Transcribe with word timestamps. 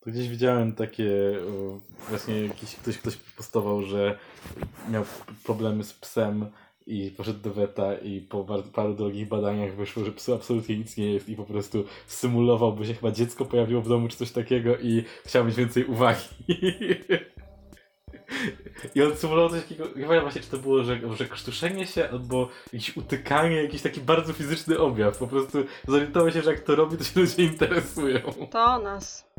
To 0.00 0.10
gdzieś 0.10 0.28
widziałem 0.28 0.72
takie, 0.72 1.10
właśnie 2.08 2.40
jakiś, 2.46 2.76
ktoś, 2.76 2.98
ktoś 2.98 3.16
postował, 3.16 3.82
że 3.82 4.18
miał 4.90 5.04
problemy 5.44 5.84
z 5.84 5.92
psem 5.92 6.46
i 6.86 7.10
poszedł 7.10 7.40
do 7.40 7.52
weta 7.52 7.94
i 7.94 8.20
po 8.20 8.62
paru 8.72 8.94
drogich 8.94 9.28
badaniach 9.28 9.76
wyszło, 9.76 10.04
że 10.04 10.12
psu 10.12 10.34
absolutnie 10.34 10.78
nic 10.78 10.96
nie 10.96 11.12
jest 11.12 11.28
i 11.28 11.36
po 11.36 11.44
prostu 11.44 11.84
symulował, 12.06 12.72
bo 12.72 12.84
się 12.84 12.94
chyba 12.94 13.10
dziecko 13.10 13.44
pojawiło 13.44 13.82
w 13.82 13.88
domu 13.88 14.08
czy 14.08 14.16
coś 14.16 14.30
takiego 14.30 14.78
i 14.78 15.04
chciał 15.26 15.44
mieć 15.44 15.56
więcej 15.56 15.84
uwagi. 15.84 16.24
I 18.94 19.02
on 19.02 19.16
symulował 19.16 19.50
coś 19.50 19.62
takiego, 19.62 19.84
nie 19.96 20.06
wiem 20.06 20.20
właśnie 20.20 20.40
czy 20.40 20.50
to 20.50 20.58
było, 20.58 20.84
że, 20.84 21.00
że 21.16 21.26
krztuszenie 21.26 21.86
się 21.86 22.10
albo 22.10 22.48
jakieś 22.72 22.96
utykanie, 22.96 23.62
jakiś 23.62 23.82
taki 23.82 24.00
bardzo 24.00 24.32
fizyczny 24.32 24.78
objaw. 24.78 25.18
Po 25.18 25.26
prostu 25.26 25.58
zorientował 25.88 26.32
się, 26.32 26.42
że 26.42 26.50
jak 26.50 26.60
to 26.60 26.76
robi, 26.76 26.96
to 26.96 27.04
się 27.04 27.20
ludzie 27.20 27.44
interesują. 27.44 28.20
To 28.50 28.78
nas. 28.78 29.29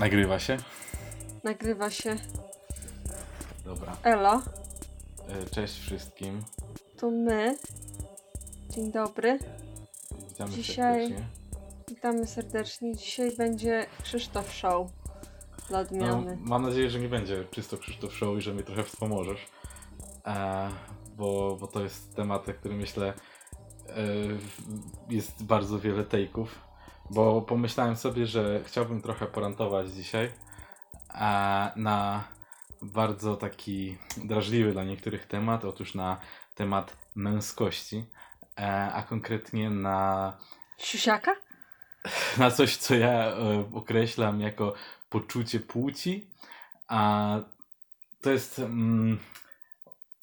Nagrywa 0.00 0.38
się? 0.38 0.56
Nagrywa 1.44 1.90
się. 1.90 2.16
Dobra. 3.64 3.96
Elo, 4.02 4.42
E, 5.28 5.50
Cześć 5.50 5.78
wszystkim. 5.80 6.42
to 6.96 7.10
my. 7.10 7.56
Dzień 8.70 8.92
dobry. 8.92 9.38
Witamy 10.28 10.50
Dzisiaj- 10.52 11.00
serdecznie. 11.08 11.26
Witamy 11.88 12.26
serdecznie. 12.26 12.96
Dzisiaj 12.96 13.36
będzie 13.36 13.86
Krzysztof 14.02 14.52
Show. 14.52 14.90
Dla 15.68 15.78
No, 15.78 15.84
odmiany. 15.84 16.38
mam 16.40 16.62
nadzieję, 16.62 16.90
że 16.90 17.00
nie 17.00 17.08
będzie 17.08 17.44
czysto 17.50 17.78
Krzysztof 17.78 18.14
Show 18.14 18.38
i 18.38 18.40
że 18.40 18.54
mi 18.54 18.64
trochę 18.64 18.82
wspomożesz. 18.84 19.46
E, 20.26 20.68
bo, 21.16 21.56
bo 21.60 21.66
to 21.66 21.82
jest 21.82 22.14
temat, 22.16 22.46
na 22.46 22.52
który 22.52 22.74
myślę 22.74 23.12
e, 23.88 23.94
jest 25.10 25.42
bardzo 25.44 25.78
wiele 25.78 26.02
take'ów. 26.04 26.46
Bo 27.10 27.42
pomyślałem 27.42 27.96
sobie, 27.96 28.26
że 28.26 28.60
chciałbym 28.64 29.02
trochę 29.02 29.26
porantować 29.26 29.90
dzisiaj 29.90 30.32
e, 31.14 31.72
na 31.76 32.24
bardzo 32.82 33.36
taki 33.36 33.98
drażliwy 34.16 34.72
dla 34.72 34.84
niektórych 34.84 35.26
temat. 35.26 35.64
Otóż 35.64 35.94
na 35.94 36.20
temat 36.54 36.96
męskości, 37.14 38.04
e, 38.58 38.92
a 38.92 39.02
konkretnie 39.02 39.70
na 39.70 40.38
Siusiaka? 40.78 41.36
na 42.38 42.50
coś, 42.50 42.76
co 42.76 42.94
ja 42.94 43.12
e, 43.12 43.70
określam 43.74 44.40
jako 44.40 44.74
poczucie 45.08 45.60
płci, 45.60 46.30
a 46.88 47.36
to 48.20 48.30
jest, 48.30 48.58
mm, 48.58 49.18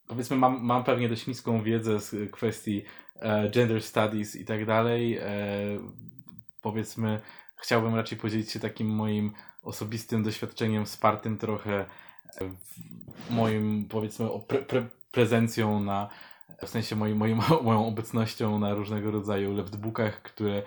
powiedzmy, 0.07 0.37
mam, 0.37 0.61
mam 0.61 0.83
pewnie 0.83 1.09
dość 1.09 1.27
niską 1.27 1.63
wiedzę 1.63 1.99
z 1.99 2.31
kwestii 2.31 2.83
e, 3.15 3.49
gender 3.49 3.83
studies 3.83 4.35
i 4.35 4.45
tak 4.45 4.65
dalej. 4.65 5.19
Powiedzmy, 6.71 7.19
chciałbym 7.55 7.95
raczej 7.95 8.17
podzielić 8.17 8.51
się 8.51 8.59
takim 8.59 8.87
moim 8.87 9.31
osobistym 9.63 10.23
doświadczeniem, 10.23 10.85
wspartym 10.85 11.37
trochę 11.37 11.85
e, 12.41 12.53
moim, 13.29 13.87
powiedzmy, 13.89 14.27
pre, 14.47 14.59
pre, 14.59 14.87
prezencją 15.11 15.79
na, 15.79 16.09
w 16.61 16.69
sensie 16.69 16.95
moim, 16.95 17.17
moim, 17.17 17.39
moją 17.63 17.87
obecnością 17.87 18.59
na 18.59 18.73
różnego 18.73 19.11
rodzaju 19.11 19.53
leftbookach, 19.53 20.21
które 20.21 20.63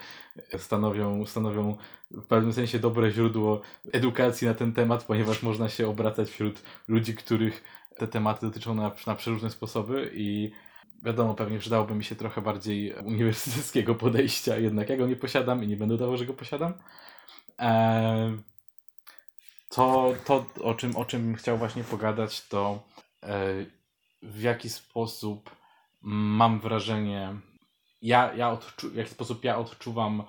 stanowią, 0.57 1.27
stanowią 1.27 1.77
w 2.11 2.27
pewnym 2.27 2.53
sensie 2.53 2.79
dobre 2.79 3.11
źródło 3.11 3.61
edukacji 3.93 4.49
na 4.49 4.55
ten 4.55 4.73
temat, 4.73 5.05
ponieważ 5.05 5.43
można 5.43 5.69
się 5.69 5.89
obracać 5.89 6.31
wśród 6.31 6.63
ludzi, 6.89 7.15
których 7.15 7.65
te 7.97 8.09
tematy 8.09 8.47
dotyczą 8.47 8.75
na, 8.75 8.93
na 9.07 9.15
przeróżne 9.15 9.51
sposoby 9.51 10.11
i 10.15 10.53
wiadomo, 11.03 11.35
pewnie 11.35 11.59
przydałoby 11.59 11.95
mi 11.95 12.05
się 12.05 12.17
trochę 12.17 12.43
bardziej 12.43 12.95
uniwersyteckiego 12.95 13.95
podejścia, 13.95 14.59
jednak 14.59 14.89
ja 14.89 14.97
go 14.97 15.07
nie 15.07 15.17
posiadam 15.17 15.65
i 15.65 15.69
nie 15.69 15.77
będę 15.77 15.95
udawał, 15.95 16.17
że 16.17 16.27
go 16.27 16.35
posiadam. 16.35 16.75
Eee, 17.59 18.39
to, 19.69 20.15
to 20.25 20.47
o, 20.63 20.75
czym, 20.75 20.97
o 20.97 21.05
czym 21.05 21.35
chciał 21.35 21.59
właśnie 21.59 21.85
pogadać, 21.85 22.49
to 22.49 22.83
e, 23.23 23.55
w 24.23 24.43
jaki 24.43 24.69
sposób 24.69 25.51
mam 26.03 26.61
wrażenie, 26.61 27.37
ja, 28.03 28.35
ja 28.35 28.55
odczu- 28.55 28.91
w 28.91 28.95
jaki 28.95 29.11
sposób 29.11 29.45
ja 29.45 29.59
odczuwam 29.59 30.23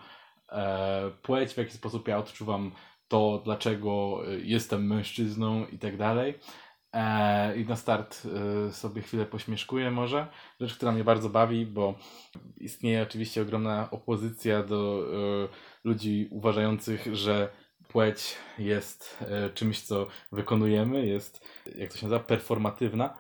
e, 0.50 1.12
płeć, 1.22 1.54
w 1.54 1.58
jaki 1.58 1.72
sposób 1.72 2.08
ja 2.08 2.18
odczuwam 2.18 2.72
to, 3.08 3.42
dlaczego 3.46 4.22
e, 4.28 4.36
jestem 4.40 4.88
mężczyzną 4.88 5.66
i 5.66 5.78
tak 5.80 5.98
dalej. 5.98 6.40
E, 6.94 7.58
I 7.58 7.66
na 7.66 7.76
start 7.76 8.28
e, 8.68 8.72
sobie 8.72 9.02
chwilę 9.02 9.26
pośmieszkuję 9.26 9.92
może. 9.92 10.28
Rzecz, 10.60 10.76
która 10.76 10.92
mnie 10.92 11.04
bardzo 11.04 11.30
bawi, 11.30 11.66
bo 11.66 11.96
istnieje 12.58 13.04
oczywiście 13.04 13.42
ogromna 13.42 13.92
opozycja 13.92 14.64
do 14.64 15.04
e, 15.04 15.08
ludzi 15.84 16.28
uważających, 16.32 17.16
że 17.16 17.50
płeć 17.88 18.36
jest 18.60 19.18
e, 19.22 19.50
czymś, 19.50 19.82
co 19.82 20.08
wykonujemy, 20.32 21.06
jest, 21.06 21.46
jak 21.76 21.92
to 21.92 21.98
się 21.98 22.06
nazywa, 22.06 22.24
performatywna. 22.24 23.18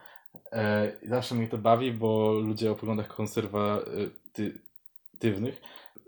E, 0.51 0.91
zawsze 1.03 1.35
mnie 1.35 1.47
to 1.47 1.57
bawi, 1.57 1.91
bo 1.91 2.33
ludzie 2.33 2.71
o 2.71 2.75
poglądach 2.75 3.07
konserwatywnych 3.07 5.61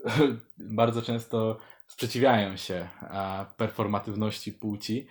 bardzo 0.58 1.02
często 1.02 1.58
sprzeciwiają 1.88 2.58
się 2.58 2.88
performatywności 3.58 4.54
płci, 4.54 5.08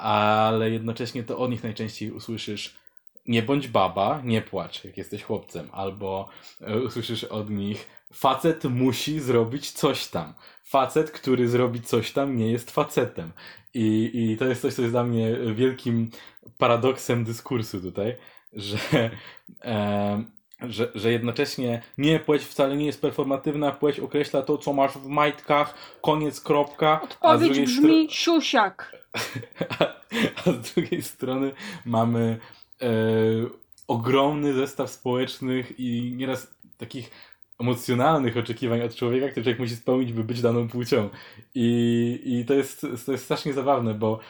ale 0.00 0.70
jednocześnie 0.70 1.22
to 1.22 1.38
od 1.38 1.50
nich 1.50 1.62
najczęściej 1.62 2.10
usłyszysz 2.10 2.80
nie 3.26 3.42
bądź 3.42 3.68
baba, 3.68 4.20
nie 4.24 4.42
płacz, 4.42 4.84
jak 4.84 4.96
jesteś 4.96 5.22
chłopcem, 5.22 5.68
albo 5.72 6.28
e, 6.60 6.80
usłyszysz 6.80 7.24
od 7.24 7.50
nich 7.50 7.88
facet 8.12 8.64
musi 8.64 9.20
zrobić 9.20 9.70
coś 9.70 10.08
tam. 10.08 10.34
Facet, 10.64 11.10
który 11.10 11.48
zrobi 11.48 11.80
coś 11.80 12.12
tam, 12.12 12.36
nie 12.36 12.52
jest 12.52 12.70
facetem. 12.70 13.32
I, 13.74 14.10
i 14.14 14.36
to 14.36 14.44
jest 14.44 14.62
coś, 14.62 14.74
co 14.74 14.82
jest 14.82 14.94
dla 14.94 15.04
mnie 15.04 15.36
wielkim 15.54 16.10
paradoksem 16.58 17.24
dyskursu 17.24 17.80
tutaj, 17.80 18.16
że, 18.52 18.78
e, 19.64 20.24
że, 20.68 20.88
że 20.94 21.12
jednocześnie 21.12 21.82
nie, 21.98 22.20
płeć 22.20 22.42
wcale 22.42 22.76
nie 22.76 22.86
jest 22.86 23.00
performatywna, 23.00 23.72
płeć 23.72 24.00
określa 24.00 24.42
to, 24.42 24.58
co 24.58 24.72
masz 24.72 24.92
w 24.92 25.06
majtkach, 25.06 25.74
koniec, 26.02 26.40
kropka. 26.40 27.00
a 27.00 27.02
Odpowiedź 27.02 27.40
drugiej 27.40 27.64
brzmi 27.64 28.08
siusiak. 28.10 28.96
a, 29.78 29.84
a 30.46 30.52
z 30.52 30.74
drugiej 30.74 31.02
strony 31.02 31.52
mamy 31.84 32.38
e, 32.82 32.86
ogromny 33.88 34.52
zestaw 34.52 34.90
społecznych 34.90 35.80
i 35.80 36.12
nieraz 36.16 36.54
takich 36.78 37.10
emocjonalnych 37.60 38.36
oczekiwań 38.36 38.82
od 38.82 38.94
człowieka, 38.94 39.28
który 39.28 39.44
człowiek 39.44 39.58
musi 39.58 39.76
spełnić, 39.76 40.12
by 40.12 40.24
być 40.24 40.42
daną 40.42 40.68
płcią. 40.68 41.08
I, 41.54 42.20
i 42.24 42.44
to, 42.44 42.54
jest, 42.54 42.86
to 43.06 43.12
jest 43.12 43.24
strasznie 43.24 43.52
zabawne, 43.52 43.94
bo 43.94 44.20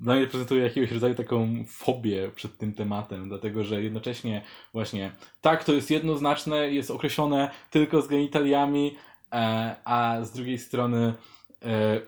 dla 0.00 0.14
mnie 0.14 0.26
prezentuje 0.26 0.62
jakiegoś 0.62 0.92
rodzaju 0.92 1.14
taką 1.14 1.64
fobię 1.68 2.30
przed 2.34 2.58
tym 2.58 2.74
tematem, 2.74 3.28
dlatego 3.28 3.64
że 3.64 3.82
jednocześnie 3.82 4.42
właśnie 4.72 5.12
tak, 5.40 5.64
to 5.64 5.72
jest 5.72 5.90
jednoznaczne, 5.90 6.72
jest 6.72 6.90
określone 6.90 7.50
tylko 7.70 8.02
z 8.02 8.08
genitaliami, 8.08 8.96
e, 9.32 9.76
a 9.84 10.18
z 10.22 10.32
drugiej 10.32 10.58
strony 10.58 11.14
e, 11.64 12.00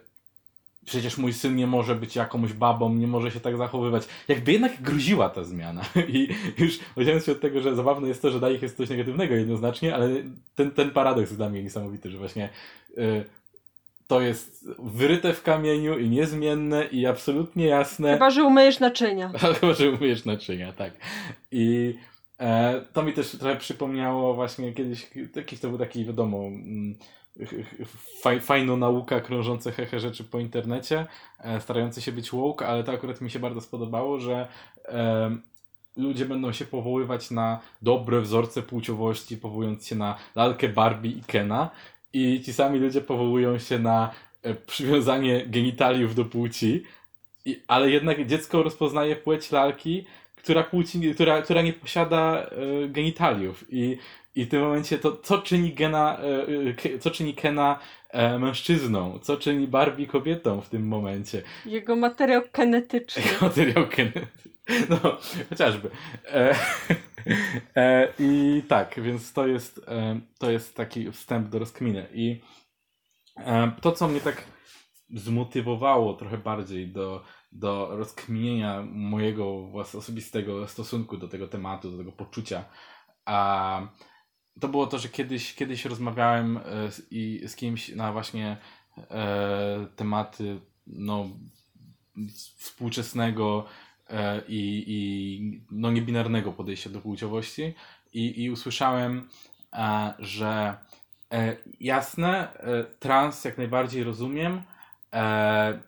przecież 0.85 1.19
mój 1.19 1.33
syn 1.33 1.57
nie 1.57 1.67
może 1.67 1.95
być 1.95 2.17
jakąś 2.17 2.53
babą, 2.53 2.95
nie 2.95 3.07
może 3.07 3.31
się 3.31 3.41
tak 3.41 3.57
zachowywać. 3.57 4.03
Jakby 4.29 4.53
jednak 4.53 4.83
groziła 4.83 5.29
ta 5.29 5.45
zmiana. 5.45 5.83
I 6.09 6.29
już 6.59 6.79
odciągnąc 6.97 7.25
się 7.25 7.33
od 7.33 7.41
tego, 7.41 7.61
że 7.61 7.75
zabawne 7.75 8.09
jest 8.09 8.23
to, 8.23 8.31
że 8.31 8.39
dla 8.39 8.51
nich 8.51 8.63
jest 8.63 8.77
coś 8.77 8.91
negatywnego 8.91 9.35
jednoznacznie, 9.35 9.95
ale 9.95 10.09
ten, 10.55 10.71
ten 10.71 10.91
paradoks 10.91 11.21
jest 11.21 11.37
dla 11.37 11.49
mnie 11.49 11.63
niesamowity, 11.63 12.11
że 12.11 12.19
właśnie 12.19 12.49
to 14.07 14.21
jest 14.21 14.69
wyryte 14.79 15.33
w 15.33 15.43
kamieniu 15.43 15.99
i 15.99 16.11
niezmienne 16.11 16.85
i 16.85 17.07
absolutnie 17.07 17.67
jasne. 17.67 18.13
Chyba, 18.13 18.31
że 18.31 18.45
umyjesz 18.45 18.81
naczynia. 18.81 19.29
Chyba, 19.61 19.73
że 19.75 19.91
umiesz 19.91 20.25
naczynia, 20.25 20.73
tak. 20.73 20.93
I 21.51 21.95
e, 22.41 22.81
to 22.93 23.03
mi 23.03 23.13
też 23.13 23.31
trochę 23.31 23.57
przypomniało 23.57 24.35
właśnie 24.35 24.73
kiedyś, 24.73 25.11
jakiś 25.37 25.61
to 25.61 25.69
był 25.69 25.79
taki, 25.79 26.05
wiadomo, 26.05 26.39
mm, 26.39 26.95
ch- 27.41 27.69
ch- 27.69 28.21
faj, 28.23 28.41
fajna 28.41 28.77
nauka 28.77 29.21
krążące 29.21 29.73
hehe 29.73 30.01
rzeczy 30.01 30.25
po 30.25 30.39
internecie, 30.39 31.07
e, 31.39 31.61
starające 31.61 32.03
się 32.03 32.13
być 32.13 32.31
woke, 32.31 32.67
ale 32.67 32.85
to 32.85 32.93
akurat 32.93 33.21
mi 33.21 33.31
się 33.31 33.39
bardzo 33.39 33.61
spodobało, 33.61 34.21
że 34.21 34.49
e, 34.85 35.37
ludzie 35.97 36.27
będą 36.27 36.53
się 36.53 36.65
powoływać 36.65 37.31
na 37.31 37.61
dobre 37.83 38.21
wzorce 38.21 38.63
płciowości, 38.63 39.37
powołując 39.37 39.87
się 39.87 39.97
na 39.97 40.17
lalkę 40.35 40.69
Barbie 40.69 41.11
i 41.11 41.23
Kena 41.23 41.71
i 42.15 42.41
ci 42.41 42.53
sami 42.53 42.79
ludzie 42.79 43.01
powołują 43.01 43.59
się 43.59 43.79
na 43.79 44.11
e, 44.43 44.55
przywiązanie 44.55 45.47
genitaliów 45.47 46.15
do 46.15 46.25
płci, 46.25 46.83
i, 47.45 47.63
ale 47.69 47.91
jednak 47.91 48.27
dziecko 48.27 48.63
rozpoznaje 48.63 49.17
płeć 49.17 49.53
lalki, 49.53 50.07
która, 50.37 50.63
płci, 50.63 51.15
która, 51.15 51.43
która 51.43 51.63
nie 51.63 51.73
posiada 51.73 52.47
e, 52.85 52.89
genitaliów. 52.89 53.65
I, 53.69 53.99
I 54.37 54.45
w 54.45 54.49
tym 54.49 54.63
momencie 54.63 54.99
to, 54.99 55.17
co 55.17 55.39
czyni 55.39 55.73
Gena, 55.73 56.19
Ke- 56.77 56.99
co 56.99 57.11
czyni 57.11 57.35
Kena 57.35 57.79
e, 58.11 58.39
mężczyzną, 58.39 59.19
co 59.19 59.37
czyni 59.37 59.69
Barbie 59.69 60.07
kobietą 60.07 60.61
w 60.61 60.69
tym 60.69 60.87
momencie. 60.87 61.43
Jego 61.67 61.97
materiał 61.97 62.43
kinetyczny. 62.53 63.23
Materiał 63.41 63.87
Kennedy. 63.89 64.27
No, 64.91 65.19
chociażby. 65.51 65.91
E, 66.33 66.55
E, 67.77 68.13
I 68.19 68.63
tak, 68.69 69.01
więc 69.03 69.33
to 69.33 69.47
jest, 69.47 69.81
e, 69.89 70.21
to 70.39 70.51
jest 70.51 70.77
taki 70.77 71.13
wstęp 71.13 71.49
do 71.49 71.59
rozkminy. 71.59 72.09
I 72.13 72.41
e, 73.37 73.73
to, 73.81 73.93
co 73.93 74.09
mnie 74.09 74.21
tak 74.21 74.45
zmotywowało 75.15 76.15
trochę 76.15 76.39
bardziej 76.39 76.93
do, 76.93 77.25
do 77.53 77.97
rozkminienia 77.97 78.83
mojego 78.83 79.45
włas- 79.45 79.99
osobistego 79.99 80.69
stosunku 80.69 81.17
do 81.17 81.29
tego 81.29 81.49
tematu, 81.49 81.91
do 81.91 81.99
tego 81.99 82.13
poczucia, 82.13 82.65
a 83.25 83.81
to 84.61 84.69
było 84.69 84.87
to, 84.87 84.99
że 84.99 85.09
kiedyś, 85.09 85.55
kiedyś 85.55 85.85
rozmawiałem 85.85 86.61
z, 86.91 87.13
i, 87.13 87.49
z 87.49 87.57
kimś 87.57 87.89
na 87.89 88.13
właśnie 88.13 88.57
tematy 89.97 90.61
no, 90.87 91.29
współczesnego 92.59 93.67
i, 94.49 94.85
i 94.87 95.61
no, 95.71 95.91
niebinarnego 95.91 96.53
podejścia 96.53 96.91
do 96.91 97.01
płciowości 97.01 97.75
i, 98.13 98.43
i 98.45 98.51
usłyszałem, 98.51 99.29
e, 99.73 100.15
że 100.19 100.77
e, 101.33 101.57
jasne, 101.81 102.55
e, 102.55 102.85
trans 102.85 103.45
jak 103.45 103.59
najbardziej 103.59 104.05
rozumiem, 104.05 104.63
e, 105.13 105.81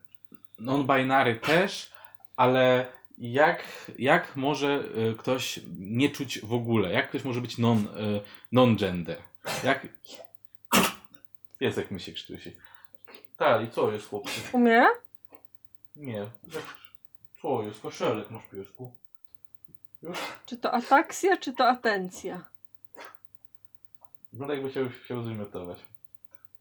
non-binary 0.59 1.41
też, 1.41 1.93
ale 2.37 2.87
jak, 3.19 3.65
jak 3.99 4.37
może 4.37 4.85
e, 5.11 5.15
ktoś 5.15 5.61
nie 5.79 6.11
czuć 6.11 6.41
w 6.41 6.53
ogóle? 6.53 6.93
Jak 6.93 7.09
ktoś 7.09 7.25
może 7.25 7.41
być 7.41 7.59
non, 7.59 7.79
e, 7.79 8.21
non-gender? 8.53 9.19
Jak... 9.65 9.87
Piesek 11.59 11.91
mi 11.91 12.01
się 12.01 12.13
krztusi. 12.13 12.57
Tak, 13.37 13.65
i 13.65 13.71
co 13.71 13.93
jest 13.93 14.09
chłopcy? 14.09 14.41
Umiera? 14.53 14.89
Nie. 15.97 16.27
Co 17.47 17.63
jest? 17.63 17.81
Koszelek 17.81 18.31
masz 18.31 18.47
piesku. 18.47 18.95
Czy 20.47 20.59
to 20.59 20.73
ataksja, 20.73 21.37
czy 21.37 21.53
to 21.53 21.69
atencja? 21.69 22.45
Wygląda 24.33 24.55
jakby 24.55 24.71
chciał, 24.71 24.85
chciał 25.05 25.23
zwymiotować. 25.23 25.79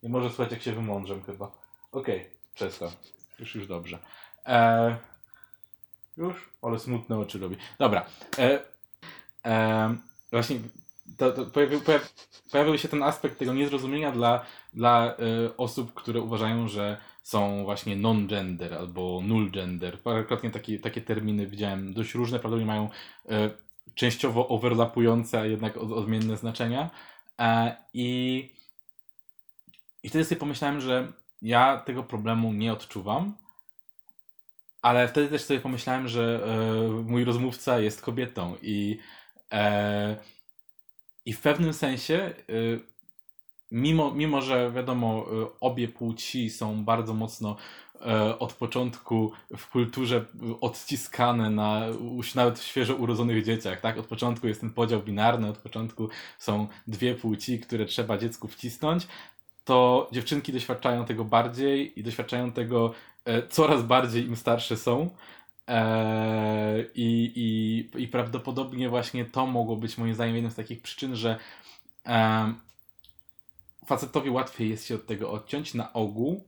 Nie 0.03 0.09
może 0.09 0.29
słuchać 0.29 0.51
jak 0.51 0.61
się 0.61 0.71
wymądrzem 0.71 1.23
chyba. 1.23 1.51
Okej, 1.91 2.29
przestań. 2.53 2.89
Już, 3.39 3.55
już 3.55 3.67
dobrze. 3.67 3.99
E, 4.45 4.97
już? 6.17 6.49
Ale 6.61 6.79
smutne 6.79 7.19
oczy 7.19 7.39
robi. 7.39 7.57
Dobra. 7.79 8.05
E, 8.37 8.59
e, 9.45 9.95
właśnie 10.31 10.59
to, 11.17 11.31
to 11.31 11.45
pojawił, 11.45 11.81
pojaw, 11.81 12.13
pojawił 12.51 12.77
się 12.77 12.87
ten 12.87 13.03
aspekt 13.03 13.39
tego 13.39 13.53
niezrozumienia 13.53 14.11
dla, 14.11 14.45
dla 14.73 15.05
e, 15.05 15.57
osób, 15.57 15.93
które 15.93 16.21
uważają, 16.21 16.67
że 16.67 16.97
są 17.25 17.63
właśnie 17.63 17.95
non-gender 17.95 18.73
albo 18.73 19.21
null-gender. 19.23 20.01
Parokrotnie 20.01 20.51
takie, 20.51 20.79
takie 20.79 21.01
terminy 21.01 21.47
widziałem 21.47 21.93
dość 21.93 22.13
różne, 22.13 22.39
prawdopodobnie 22.39 22.65
mają 22.65 22.89
e, 23.29 23.49
częściowo 23.95 24.47
overlapujące, 24.47 25.39
a 25.39 25.45
jednak 25.45 25.77
od, 25.77 25.91
odmienne 25.91 26.37
znaczenia. 26.37 26.89
E, 27.39 27.75
I, 27.93 28.49
I 30.03 30.09
wtedy 30.09 30.25
sobie 30.25 30.39
pomyślałem, 30.39 30.81
że 30.81 31.13
ja 31.41 31.77
tego 31.77 32.03
problemu 32.03 32.53
nie 32.53 32.73
odczuwam, 32.73 33.37
ale 34.81 35.07
wtedy 35.07 35.27
też 35.27 35.43
sobie 35.43 35.59
pomyślałem, 35.59 36.07
że 36.07 36.43
e, 36.45 36.89
mój 36.89 37.23
rozmówca 37.23 37.79
jest 37.79 38.01
kobietą 38.01 38.55
i, 38.61 38.99
e, 39.53 40.17
i 41.25 41.33
w 41.33 41.41
pewnym 41.41 41.73
sensie, 41.73 42.15
e, 42.15 42.33
mimo, 43.75 44.11
mimo 44.11 44.41
że 44.41 44.71
wiadomo, 44.71 45.25
e, 45.43 45.47
obie 45.59 45.87
płci 45.87 46.49
są 46.49 46.85
bardzo 46.85 47.13
mocno 47.13 47.55
e, 48.01 48.39
od 48.39 48.53
początku 48.53 49.31
w 49.57 49.69
kulturze 49.69 50.25
odciskane 50.61 51.49
na 51.49 51.85
już 52.15 52.35
nawet 52.35 52.61
świeżo 52.61 52.95
urodzonych 52.95 53.43
dzieciach, 53.43 53.81
tak? 53.81 53.97
Od 53.97 54.05
początku 54.05 54.47
jest 54.47 54.61
ten 54.61 54.73
podział 54.73 55.01
binarny, 55.01 55.49
od 55.49 55.57
początku 55.57 56.09
są 56.39 56.67
dwie 56.87 57.15
płci, 57.15 57.59
które 57.59 57.85
trzeba 57.85 58.17
dziecku 58.17 58.47
wcisnąć, 58.47 59.07
to 59.65 60.09
dziewczynki 60.11 60.53
doświadczają 60.53 61.05
tego 61.05 61.25
bardziej 61.25 61.99
i 61.99 62.03
doświadczają 62.03 62.51
tego 62.51 62.93
e, 63.25 63.47
coraz 63.47 63.83
bardziej 63.83 64.25
im 64.25 64.35
starsze 64.35 64.77
są. 64.77 65.09
E, 65.67 66.85
i, 66.95 67.31
i, 67.35 68.01
I 68.01 68.07
prawdopodobnie 68.07 68.89
właśnie 68.89 69.25
to 69.25 69.47
mogło 69.47 69.75
być 69.75 69.97
moim 69.97 70.13
zdaniem 70.13 70.35
jedną 70.35 70.51
z 70.51 70.55
takich 70.55 70.81
przyczyn, 70.81 71.15
że 71.15 71.39
facetowi 73.87 74.29
łatwiej 74.29 74.69
jest 74.69 74.87
się 74.87 74.95
od 74.95 75.05
tego 75.05 75.31
odciąć 75.31 75.73
na 75.73 75.93
ogół, 75.93 76.43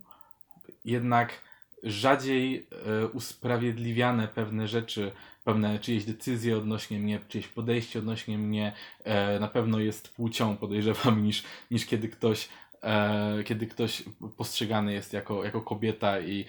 jednak 0.86 1.42
rzadziej 1.84 2.68
e, 2.86 3.08
usprawiedliwiane 3.08 4.28
pewne 4.28 4.68
rzeczy, 4.68 5.12
pewne 5.44 5.80
czyjeś 5.80 6.06
decyzje 6.06 6.58
odnośnie 6.58 7.00
mnie, 7.00 7.20
czyjeś 7.28 7.48
podejście 7.48 8.00
odnośnie 8.00 8.38
mnie 8.38 8.74
e, 9.04 9.40
na 9.40 9.48
pewno 9.48 9.80
jest 9.80 10.16
płcią, 10.16 10.58
podejrzewam, 10.58 11.24
niż, 11.24 11.44
niż 11.72 11.86
kiedy 11.86 12.10
ktoś 12.10 12.50
e, 12.84 13.44
kiedy 13.44 13.68
ktoś 13.68 14.04
postrzegany 14.38 14.94
jest 14.94 15.14
jako, 15.14 15.44
jako 15.44 15.62
kobieta 15.62 16.20
i 16.20 16.46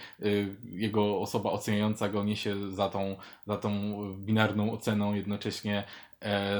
jego 0.65 1.21
osoba 1.21 1.51
oceniająca 1.51 2.09
go 2.09 2.25
niesie 2.25 2.71
za 2.71 2.89
tą, 2.89 3.17
za 3.47 3.57
tą 3.57 3.71
binarną 4.15 4.73
oceną 4.73 5.15
jednocześnie 5.15 5.85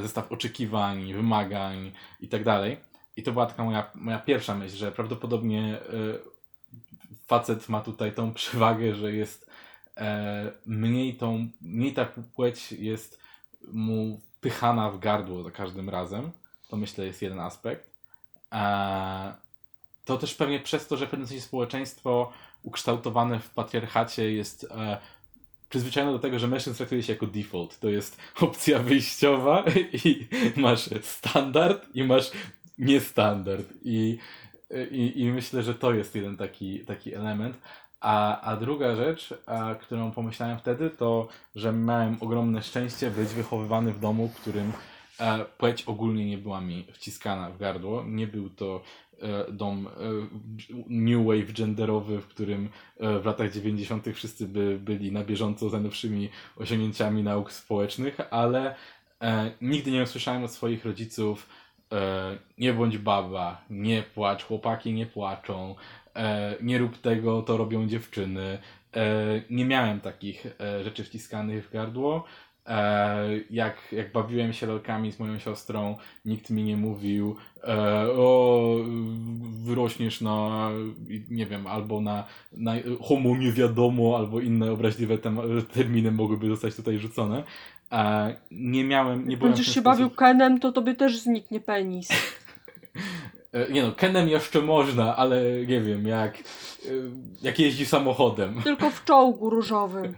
zestaw 0.01 0.31
oczekiwań, 0.31 1.13
wymagań 1.13 1.91
i 2.21 2.27
tak. 2.27 2.43
I 3.19 3.23
to 3.23 3.31
była 3.31 3.45
taka 3.45 3.63
moja, 3.63 3.91
moja 3.95 4.19
pierwsza 4.19 4.55
myśl, 4.55 4.75
że 4.75 4.91
prawdopodobnie 4.91 5.77
e, 5.77 5.79
facet 7.27 7.69
ma 7.69 7.81
tutaj 7.81 8.13
tą 8.13 8.33
przewagę, 8.33 8.95
że 8.95 9.13
jest 9.13 9.49
e, 9.97 10.51
mniej 10.65 11.17
tą, 11.17 11.47
mniej 11.61 11.93
ta 11.93 12.05
płeć 12.35 12.71
jest 12.71 13.19
mu 13.67 14.21
pychana 14.41 14.91
w 14.91 14.99
gardło 14.99 15.43
za 15.43 15.51
każdym 15.51 15.89
razem. 15.89 16.31
To 16.69 16.77
myślę 16.77 17.05
jest 17.05 17.21
jeden 17.21 17.39
aspekt. 17.39 17.89
E, 18.53 19.33
to 20.05 20.17
też 20.17 20.35
pewnie 20.35 20.59
przez 20.59 20.87
to, 20.87 20.97
że 20.97 21.07
w 21.07 21.09
pewnym 21.09 21.27
sensie 21.27 21.43
społeczeństwo 21.43 22.31
ukształtowane 22.63 23.39
w 23.39 23.49
patriarchacie 23.49 24.33
jest 24.33 24.63
e, 24.71 24.97
przyzwyczajone 25.69 26.11
do 26.11 26.19
tego, 26.19 26.39
że 26.39 26.47
mężczyzn 26.47 26.77
traktuje 26.77 27.03
się 27.03 27.13
jako 27.13 27.27
default. 27.27 27.79
To 27.79 27.89
jest 27.89 28.17
opcja 28.41 28.79
wyjściowa 28.79 29.63
i 30.05 30.27
masz 30.55 30.89
standard 31.01 31.95
i 31.95 32.03
masz 32.03 32.31
niestandard. 32.79 33.65
I, 33.83 34.17
i, 34.91 35.21
i 35.21 35.31
myślę, 35.31 35.63
że 35.63 35.75
to 35.75 35.93
jest 35.93 36.15
jeden 36.15 36.37
taki, 36.37 36.79
taki 36.79 37.15
element. 37.15 37.57
A, 37.99 38.41
a 38.41 38.55
druga 38.57 38.95
rzecz, 38.95 39.33
a, 39.45 39.75
którą 39.75 40.11
pomyślałem 40.11 40.59
wtedy, 40.59 40.89
to, 40.89 41.27
że 41.55 41.73
miałem 41.73 42.17
ogromne 42.19 42.61
szczęście 42.63 43.11
być 43.11 43.29
wychowywany 43.29 43.93
w 43.93 43.99
domu, 43.99 44.27
w 44.27 44.35
którym 44.35 44.71
e, 45.19 45.45
płeć 45.57 45.83
ogólnie 45.83 46.25
nie 46.25 46.37
była 46.37 46.61
mi 46.61 46.87
wciskana 46.93 47.49
w 47.49 47.57
gardło. 47.57 48.03
Nie 48.07 48.27
był 48.27 48.49
to 48.49 48.81
e, 49.21 49.51
dom 49.51 49.87
e, 49.87 49.91
new 50.89 51.25
wave 51.25 51.53
genderowy, 51.53 52.21
w 52.21 52.27
którym 52.27 52.69
e, 52.99 53.19
w 53.19 53.25
latach 53.25 53.51
90. 53.51 54.05
wszyscy 54.13 54.47
by 54.47 54.79
byli 54.79 55.11
na 55.11 55.23
bieżąco 55.23 55.69
z 55.69 55.73
najnowszymi 55.73 56.29
osiągnięciami 56.55 57.23
nauk 57.23 57.51
społecznych, 57.51 58.17
ale 58.31 58.75
e, 59.21 59.51
nigdy 59.61 59.91
nie 59.91 60.03
usłyszałem 60.03 60.43
od 60.43 60.51
swoich 60.51 60.85
rodziców 60.85 61.47
nie 62.57 62.73
bądź 62.73 62.97
baba, 62.97 63.61
nie 63.69 64.03
płacz, 64.03 64.43
chłopaki 64.43 64.93
nie 64.93 65.05
płaczą, 65.05 65.75
e, 66.15 66.55
nie 66.61 66.77
rób 66.77 66.97
tego, 66.97 67.41
to 67.41 67.57
robią 67.57 67.87
dziewczyny. 67.87 68.57
E, 68.95 69.05
nie 69.49 69.65
miałem 69.65 70.01
takich 70.01 70.45
e, 70.45 70.83
rzeczy 70.83 71.03
wciskanych 71.03 71.67
w 71.67 71.71
gardło. 71.71 72.25
E, 72.67 73.29
jak, 73.49 73.91
jak 73.91 74.11
bawiłem 74.11 74.53
się 74.53 74.67
lolkami 74.67 75.11
z 75.11 75.19
moją 75.19 75.39
siostrą, 75.39 75.97
nikt 76.25 76.49
mi 76.49 76.63
nie 76.63 76.77
mówił 76.77 77.35
e, 77.63 77.73
o, 78.11 78.75
wyrośniesz 79.63 80.21
na, 80.21 80.69
nie 81.29 81.45
wiem, 81.45 81.67
albo 81.67 82.01
na, 82.01 82.23
na 82.51 82.73
homo 83.01 83.37
nie 83.37 83.51
wiadomo, 83.51 84.17
albo 84.17 84.39
inne 84.39 84.71
obraźliwe 84.71 85.17
terminy 85.73 86.11
mogłyby 86.11 86.49
zostać 86.49 86.75
tutaj 86.75 86.99
rzucone. 86.99 87.43
E, 87.91 88.35
nie 88.51 88.83
miałem, 88.83 89.25
nie 89.25 89.31
Jak 89.31 89.39
byłem 89.39 89.53
będziesz 89.53 89.65
się 89.65 89.71
sposób- 89.81 89.83
bawił 89.85 90.09
Kenem, 90.09 90.59
to 90.59 90.71
tobie 90.71 90.95
też 90.95 91.17
zniknie 91.19 91.59
penis. 91.59 92.09
E, 93.53 93.71
Nie 93.71 93.83
no, 93.83 93.91
Kenem 93.91 94.29
jeszcze 94.29 94.61
można, 94.61 95.15
ale 95.15 95.41
nie 95.67 95.81
wiem, 95.81 96.07
jak, 96.07 96.37
e, 96.37 96.41
jak 97.41 97.59
jeździ 97.59 97.85
samochodem. 97.85 98.61
Tylko 98.63 98.89
w 98.89 99.03
czołgu 99.05 99.49
różowym. 99.49 100.15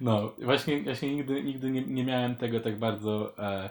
No, 0.00 0.32
właśnie, 0.42 0.82
właśnie 0.82 1.16
nigdy, 1.16 1.42
nigdy 1.42 1.70
nie, 1.70 1.82
nie 1.86 2.04
miałem 2.04 2.36
tego 2.36 2.60
tak 2.60 2.78
bardzo 2.78 3.38
e, 3.38 3.70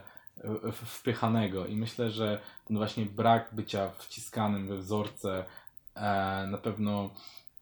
wpychanego 0.71 1.65
i 1.65 1.75
myślę, 1.75 2.09
że 2.09 2.39
ten 2.67 2.77
właśnie 2.77 3.05
brak 3.05 3.49
bycia 3.51 3.89
wciskanym 3.97 4.67
we 4.67 4.77
wzorce 4.77 5.45
e, 5.95 6.01
na 6.51 6.57
pewno 6.57 7.09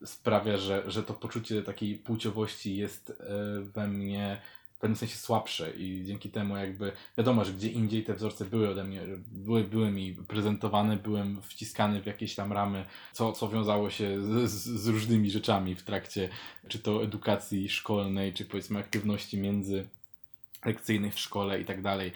sprawia, 0.06 0.58
że, 0.58 0.84
że 0.88 1.04
to 1.04 1.13
poczucie 1.13 1.62
takiej 1.63 1.96
płciowości 1.96 2.75
jest 2.78 3.10
e, 3.10 3.13
we 3.62 3.88
mnie 3.88 4.42
pewnym 4.84 4.98
sensie 4.98 5.18
słabsze 5.18 5.72
i 5.72 6.06
dzięki 6.06 6.30
temu 6.30 6.58
jakby 6.58 6.92
wiadomo, 7.18 7.46
że 7.46 7.54
gdzie 7.54 7.70
indziej 7.70 8.04
te 8.04 8.13
wzorce 8.13 8.46
były 8.46 8.70
ode 8.70 8.84
mnie, 8.84 9.02
były, 9.32 9.63
były 9.63 9.92
mi 9.92 10.13
prezentowane, 10.13 10.98
byłem 10.98 11.42
wciskany 11.42 12.02
w 12.02 12.06
jakieś 12.06 12.36
tam 12.36 12.54
ramy, 12.54 12.86
co, 13.12 13.32
co 13.34 13.50
wiązało 13.50 13.90
się 13.90 14.22
z, 14.22 14.52
z, 14.52 14.88
różnymi 14.88 15.32
rzeczami 15.32 15.75
w 15.75 15.84
trakcie 15.84 16.30
czy 16.68 16.80
to 16.80 17.04
edukacji 17.04 17.70
szkolnej, 17.70 18.34
czy 18.34 18.46
powiedzmy 18.46 18.80
aktywności 18.80 19.38
międzylekcyjnych 19.38 21.13
w 21.13 21.20
szkole 21.20 21.62
i 21.62 21.66
tak 21.66 21.82
dalej. 21.82 22.12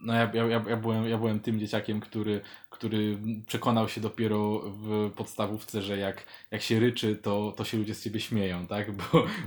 no 0.00 0.14
ja, 0.14 0.30
ja, 0.34 0.46
ja, 0.46 0.76
byłem, 0.76 1.08
ja 1.08 1.18
byłem 1.18 1.40
tym 1.40 1.60
dzieciakiem, 1.60 2.00
który, 2.00 2.40
który 2.78 3.18
przekonał 3.46 3.88
się 3.88 4.00
dopiero 4.00 4.60
w 4.64 5.10
podstawówce, 5.16 5.82
że 5.82 5.98
jak, 5.98 6.24
jak 6.50 6.62
się 6.62 6.80
ryczy, 6.80 7.16
to, 7.16 7.52
to 7.56 7.64
się 7.64 7.78
ludzie 7.78 7.94
z 7.94 8.04
ciebie 8.04 8.20
śmieją, 8.20 8.66
tak? 8.66 8.92
Bo 8.96 9.04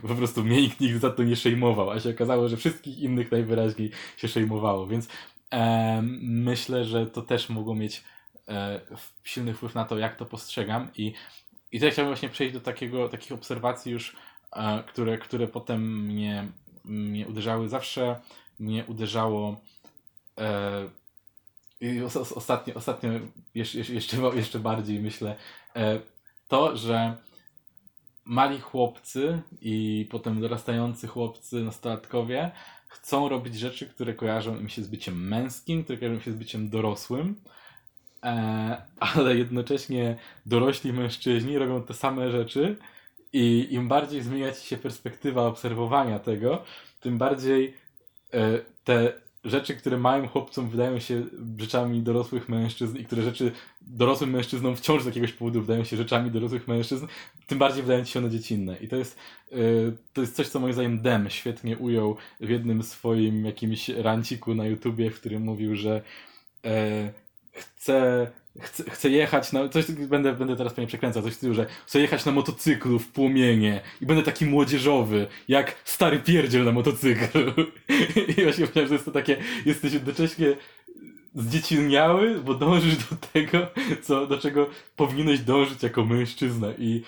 po 0.07 0.15
prostu 0.15 0.43
mnie 0.43 0.61
nikt 0.61 0.79
nigdy 0.79 0.99
za 0.99 1.09
to 1.09 1.23
nie 1.23 1.35
szejmował, 1.35 1.91
a 1.91 1.99
się 1.99 2.09
okazało, 2.09 2.49
że 2.49 2.57
wszystkich 2.57 2.99
innych 2.99 3.31
najwyraźniej 3.31 3.91
się 4.17 4.27
szejmowało, 4.27 4.87
więc 4.87 5.07
e, 5.53 6.01
myślę, 6.21 6.85
że 6.85 7.07
to 7.07 7.21
też 7.21 7.49
mogło 7.49 7.75
mieć 7.75 8.03
e, 8.47 8.81
silny 9.23 9.53
wpływ 9.53 9.75
na 9.75 9.85
to, 9.85 9.97
jak 9.97 10.15
to 10.15 10.25
postrzegam 10.25 10.87
i, 10.97 11.13
i 11.71 11.77
tutaj 11.77 11.91
chciałbym 11.91 12.13
właśnie 12.13 12.29
przejść 12.29 12.53
do 12.53 12.61
takiego, 12.61 13.09
takich 13.09 13.31
obserwacji 13.31 13.91
już, 13.91 14.15
e, 14.53 14.83
które, 14.87 15.17
które 15.17 15.47
potem 15.47 16.05
mnie, 16.05 16.47
mnie 16.85 17.27
uderzały. 17.27 17.69
Zawsze 17.69 18.19
mnie 18.59 18.85
uderzało 18.85 19.61
E, 20.39 20.89
I 21.81 22.01
ostatnio, 22.35 22.73
ostatnio 22.75 23.09
jeszcze, 23.55 23.79
jeszcze, 24.35 24.59
bardziej 24.59 24.99
myślę, 24.99 25.35
e, 25.75 25.99
to, 26.47 26.77
że 26.77 27.17
mali 28.25 28.59
chłopcy 28.59 29.41
i 29.61 30.07
potem 30.11 30.41
dorastający 30.41 31.07
chłopcy, 31.07 31.63
nastolatkowie 31.63 32.51
chcą 32.87 33.29
robić 33.29 33.55
rzeczy, 33.55 33.87
które 33.87 34.13
kojarzą 34.13 34.59
im 34.59 34.69
się 34.69 34.83
z 34.83 34.87
byciem 34.87 35.27
męskim, 35.27 35.83
które 35.83 35.99
kojarzą 35.99 36.15
im 36.15 36.21
się 36.21 36.31
z 36.31 36.35
byciem 36.35 36.69
dorosłym, 36.69 37.41
e, 38.23 38.81
ale 38.99 39.35
jednocześnie 39.35 40.17
dorośli 40.45 40.93
mężczyźni 40.93 41.57
robią 41.57 41.83
te 41.83 41.93
same 41.93 42.31
rzeczy 42.31 42.77
i 43.33 43.67
im 43.71 43.87
bardziej 43.87 44.21
zmienia 44.21 44.51
ci 44.51 44.67
się 44.67 44.77
perspektywa 44.77 45.47
obserwowania 45.47 46.19
tego, 46.19 46.63
tym 46.99 47.17
bardziej 47.17 47.77
te 48.83 49.13
rzeczy, 49.43 49.75
które 49.75 49.97
małym 49.97 50.27
chłopcom 50.27 50.69
wydają 50.69 50.99
się 50.99 51.23
rzeczami 51.57 52.01
dorosłych 52.01 52.49
mężczyzn 52.49 52.97
i 52.97 53.05
które 53.05 53.21
rzeczy 53.21 53.51
dorosłym 53.81 54.29
mężczyznom 54.29 54.75
wciąż 54.75 55.03
z 55.03 55.05
jakiegoś 55.05 55.33
powodu 55.33 55.61
wydają 55.61 55.83
się 55.83 55.97
rzeczami 55.97 56.31
dorosłych 56.31 56.67
mężczyzn, 56.67 57.07
tym 57.47 57.59
bardziej 57.59 57.83
wydają 57.83 58.03
się 58.03 58.19
one 58.19 58.29
dziecinne. 58.29 58.77
I 58.77 58.87
to 58.87 58.95
jest, 58.95 59.17
yy, 59.51 59.97
to 60.13 60.21
jest 60.21 60.35
coś, 60.35 60.47
co 60.47 60.59
moim 60.59 60.73
zdaniem 60.73 61.01
Dem 61.01 61.29
świetnie 61.29 61.77
ujął 61.77 62.15
w 62.39 62.49
jednym 62.49 62.83
swoim 62.83 63.45
jakimś 63.45 63.89
ranciku 63.89 64.55
na 64.55 64.65
YouTubie, 64.65 65.11
w 65.11 65.19
którym 65.19 65.41
mówił, 65.41 65.75
że 65.75 66.01
yy, 66.63 66.71
chce 67.51 68.27
chcę, 68.59 68.83
chcę 68.89 69.09
jechać 69.09 69.51
na, 69.51 69.69
coś 69.69 69.91
będę, 69.91 70.33
będę 70.33 70.55
teraz 70.55 70.73
pewnie 70.73 70.87
przekręcał, 70.87 71.23
coś 71.23 71.33
w 71.33 71.35
stylu, 71.35 71.53
że 71.53 71.65
chcę 71.87 71.99
jechać 71.99 72.25
na 72.25 72.31
motocyklu 72.31 72.99
w 72.99 73.07
płomienie 73.07 73.81
i 74.01 74.05
będę 74.05 74.23
taki 74.23 74.45
młodzieżowy, 74.45 75.27
jak 75.47 75.75
stary 75.85 76.19
pierdziel 76.19 76.63
na 76.63 76.71
motocyklu. 76.71 77.41
I 78.37 78.43
właśnie 78.43 78.65
myślałem, 78.65 78.87
że 78.87 78.93
jest 78.93 79.05
to 79.05 79.11
takie, 79.11 79.37
jesteś 79.65 79.93
jednocześnie 79.93 80.55
zdziecinniały, 81.35 82.39
bo 82.39 82.53
dążysz 82.53 82.97
do 82.97 83.15
tego, 83.33 83.67
co, 84.01 84.27
do 84.27 84.37
czego 84.37 84.69
powinieneś 84.95 85.39
dążyć 85.39 85.83
jako 85.83 86.05
mężczyzna 86.05 86.67
i, 86.77 87.03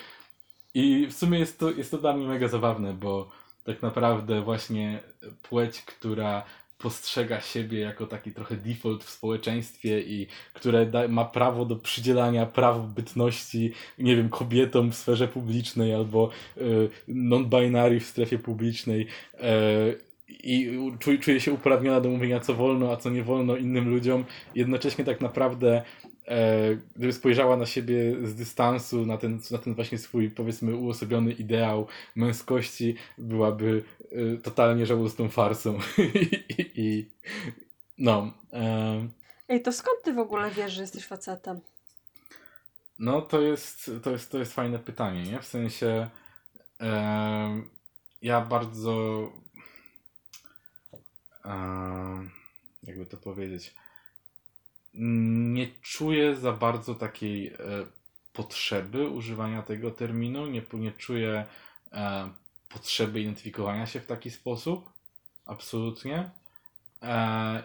i 0.74 1.06
w 1.06 1.12
sumie 1.12 1.38
jest 1.38 1.58
to, 1.58 1.70
jest 1.70 1.90
to 1.90 1.98
dla 1.98 2.16
mnie 2.16 2.26
mega 2.26 2.48
zabawne, 2.48 2.92
bo 2.92 3.30
tak 3.64 3.82
naprawdę 3.82 4.42
właśnie 4.42 5.02
płeć, 5.42 5.82
która 5.82 6.42
postrzega 6.78 7.40
siebie 7.40 7.80
jako 7.80 8.06
taki 8.06 8.32
trochę 8.32 8.56
default 8.56 9.04
w 9.04 9.10
społeczeństwie 9.10 10.00
i 10.00 10.26
które 10.54 10.86
da, 10.86 11.08
ma 11.08 11.24
prawo 11.24 11.64
do 11.64 11.76
przydzielania 11.76 12.46
praw 12.46 12.86
bytności, 12.86 13.72
nie 13.98 14.16
wiem, 14.16 14.28
kobietom 14.28 14.92
w 14.92 14.94
sferze 14.94 15.28
publicznej 15.28 15.94
albo 15.94 16.30
y, 16.56 16.88
non-binary 17.08 18.00
w 18.00 18.06
strefie 18.06 18.38
publicznej 18.38 19.06
y, 19.34 20.14
i 20.28 20.78
czuje, 21.20 21.40
się 21.40 21.52
uprawniona 21.52 22.00
do 22.00 22.08
mówienia, 22.08 22.40
co 22.40 22.54
wolno, 22.54 22.92
a 22.92 22.96
co 22.96 23.10
nie 23.10 23.22
wolno 23.22 23.56
innym 23.56 23.88
ludziom. 23.88 24.24
Jednocześnie 24.54 25.04
tak 25.04 25.20
naprawdę 25.20 25.82
gdyby 26.96 27.12
spojrzała 27.12 27.56
na 27.56 27.66
siebie 27.66 28.26
z 28.26 28.34
dystansu, 28.34 29.06
na 29.06 29.18
ten, 29.18 29.40
na 29.50 29.58
ten 29.58 29.74
właśnie 29.74 29.98
swój, 29.98 30.30
powiedzmy, 30.30 30.76
uosobiony 30.76 31.32
ideał 31.32 31.86
męskości, 32.16 32.96
byłaby 33.18 33.84
e, 34.12 34.36
totalnie 34.36 34.86
żałosną 34.86 35.28
farsą. 35.28 35.78
I, 36.58 36.70
I, 36.74 37.10
no. 37.98 38.32
E... 38.52 39.08
Ej, 39.48 39.62
to 39.62 39.72
skąd 39.72 40.02
ty 40.02 40.12
w 40.12 40.18
ogóle 40.18 40.50
wiesz, 40.50 40.72
że 40.72 40.80
jesteś 40.80 41.06
facetem? 41.06 41.60
No, 42.98 43.22
to 43.22 43.40
jest, 43.40 43.90
to 44.02 44.10
jest, 44.10 44.32
to 44.32 44.38
jest 44.38 44.54
fajne 44.54 44.78
pytanie, 44.78 45.22
nie? 45.22 45.40
W 45.40 45.46
sensie 45.46 46.10
e, 46.80 47.62
ja 48.22 48.40
bardzo 48.40 49.32
e, 51.44 52.28
jakby 52.82 53.06
to 53.06 53.16
powiedzieć 53.16 53.74
nie 54.94 55.66
czuję 55.82 56.36
za 56.36 56.52
bardzo 56.52 56.94
takiej 56.94 57.46
e, 57.46 57.56
potrzeby 58.32 59.08
używania 59.08 59.62
tego 59.62 59.90
terminu, 59.90 60.46
nie, 60.46 60.62
nie 60.72 60.92
czuję 60.92 61.46
e, 61.92 62.30
potrzeby 62.68 63.20
identyfikowania 63.20 63.86
się 63.86 64.00
w 64.00 64.06
taki 64.06 64.30
sposób. 64.30 64.92
Absolutnie. 65.46 66.30
E, 67.02 67.62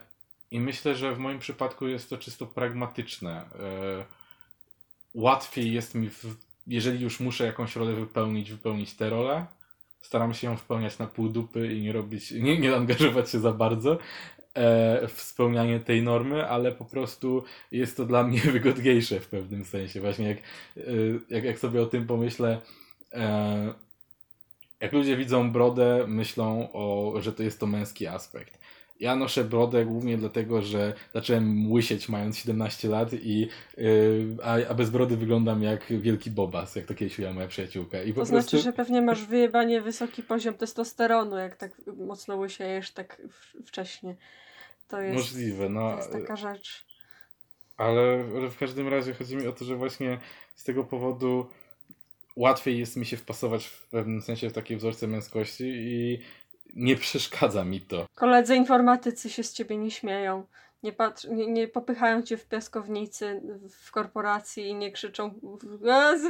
I 0.52 0.60
myślę, 0.60 0.96
że 0.96 1.16
w 1.16 1.20
moim 1.20 1.40
przypadku 1.40 1.88
jest 1.88 2.10
to 2.10 2.18
czysto 2.18 2.46
pragmatyczne. 2.46 3.50
Łatwiej 5.14 5.74
jest 5.74 5.96
mi, 5.96 6.10
w, 6.10 6.38
jeżeli 6.68 7.02
już 7.02 7.20
muszę 7.20 7.46
jakąś 7.46 7.76
rolę 7.76 7.94
wypełnić, 7.94 8.52
wypełnić 8.52 8.94
tę 8.94 9.10
rolę. 9.10 9.46
Staram 10.02 10.34
się 10.34 10.48
ją 10.48 10.56
wypełniać 10.56 11.00
na 11.00 11.08
pół 11.08 11.30
dupy 11.30 11.74
i 11.74 11.82
nie 11.82 11.94
robić, 11.94 12.32
nie, 12.32 12.60
nie 12.60 12.76
angażować 12.76 13.30
się 13.30 13.40
za 13.40 13.52
bardzo, 13.52 13.98
e, 14.54 15.08
w 15.08 15.22
spełnianie 15.22 15.80
tej 15.80 16.04
normy, 16.04 16.48
ale 16.48 16.72
po 16.72 16.86
prostu 16.86 17.44
jest 17.72 17.98
to 17.98 18.06
dla 18.06 18.24
mnie 18.24 18.40
wygodniejsze 18.58 19.20
w 19.20 19.28
pewnym 19.28 19.66
sensie. 19.66 20.02
Właśnie 20.02 20.28
jak, 20.28 20.38
e, 20.78 20.82
jak, 21.30 21.44
jak 21.44 21.60
sobie 21.60 21.82
o 21.82 21.86
tym 21.86 22.08
pomyślę, 22.08 22.62
e, 23.14 23.74
jak 24.80 24.94
ludzie 24.94 25.18
widzą 25.18 25.52
brodę, 25.52 26.06
myślą, 26.08 26.72
o, 26.74 27.14
że 27.22 27.34
to 27.34 27.44
jest 27.44 27.60
to 27.60 27.68
męski 27.68 28.08
aspekt. 28.08 28.60
Ja 29.00 29.16
noszę 29.16 29.44
brodę 29.44 29.86
głównie 29.86 30.18
dlatego, 30.18 30.62
że 30.62 30.94
zacząłem 31.14 31.72
łysieć 31.72 32.10
mając 32.10 32.38
17 32.38 32.90
lat 32.90 33.14
i 33.14 33.48
yy, 33.78 34.38
a, 34.44 34.58
a, 34.70 34.74
bez 34.74 34.90
brody 34.90 35.18
wyglądam 35.18 35.64
jak 35.64 35.86
wielki 36.02 36.32
bobas, 36.32 36.76
jak 36.76 36.86
to 36.86 36.94
kiedyś 36.94 37.18
mówiła 37.18 37.34
moja 37.34 37.48
przyjaciółka. 37.48 38.04
I 38.04 38.14
to 38.14 38.26
znaczy, 38.26 38.50
prostu... 38.50 38.66
że 38.66 38.74
pewnie 38.74 39.02
masz 39.02 39.26
wyjebanie 39.26 39.82
wysoki 39.82 40.24
poziom 40.24 40.54
testosteronu, 40.54 41.38
jak 41.38 41.56
tak 41.56 41.72
mocno 41.98 42.36
łysiejesz 42.36 42.92
tak 42.92 43.22
wcześnie. 43.66 44.16
To 44.88 45.02
jest, 45.02 45.16
Możliwe, 45.16 45.70
no. 45.70 45.92
To 45.92 45.98
jest 45.98 46.12
taka 46.12 46.36
rzecz. 46.36 46.86
Ale, 47.78 48.26
ale 48.36 48.50
w 48.50 48.58
każdym 48.58 48.88
razie 48.88 49.14
chodzi 49.14 49.36
mi 49.36 49.48
o 49.48 49.52
to, 49.52 49.66
że 49.66 49.76
właśnie 49.76 50.20
z 50.56 50.64
tego 50.64 50.84
powodu 50.84 51.50
łatwiej 52.36 52.80
jest 52.80 52.98
mi 52.98 53.06
się 53.06 53.18
wpasować 53.18 53.66
w 53.66 53.88
pewnym 53.88 54.22
sensie 54.22 54.50
w 54.50 54.54
takie 54.54 54.78
wzorce 54.78 55.08
męskości 55.08 55.66
i 55.68 56.20
nie 56.74 56.96
przeszkadza 56.96 57.66
mi 57.66 57.82
to. 57.82 58.06
Koledzy 58.16 58.56
informatycy 58.56 59.30
się 59.30 59.44
z 59.44 59.54
ciebie 59.54 59.78
nie 59.78 59.92
śmieją. 59.92 60.44
Nie, 60.84 60.94
patrz, 60.94 61.26
nie, 61.26 61.48
nie 61.48 61.68
popychają 61.68 62.22
cię 62.22 62.38
w 62.38 62.46
piaskownicy 62.46 63.42
w 63.70 63.92
korporacji 63.92 64.68
i 64.68 64.76
nie 64.76 64.92
krzyczą 64.92 65.40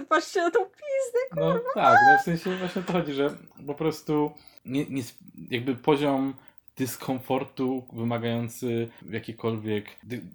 patrzcie 0.09 0.41
na 0.41 0.51
tą 0.51 0.59
pizdę, 0.59 1.19
kurwa. 1.29 1.53
No 1.53 1.59
tak, 1.75 1.99
no 2.11 2.17
w 2.19 2.21
sensie 2.21 2.57
właśnie 2.57 2.81
to 2.81 2.93
chodzi, 2.93 3.13
że 3.13 3.37
po 3.67 3.73
prostu 3.73 4.31
nie, 4.65 4.85
nie, 4.85 5.03
jakby 5.51 5.75
poziom 5.75 6.33
dyskomfortu 6.77 7.85
wymagający 7.93 8.89
jakikolwiek, 9.09 9.85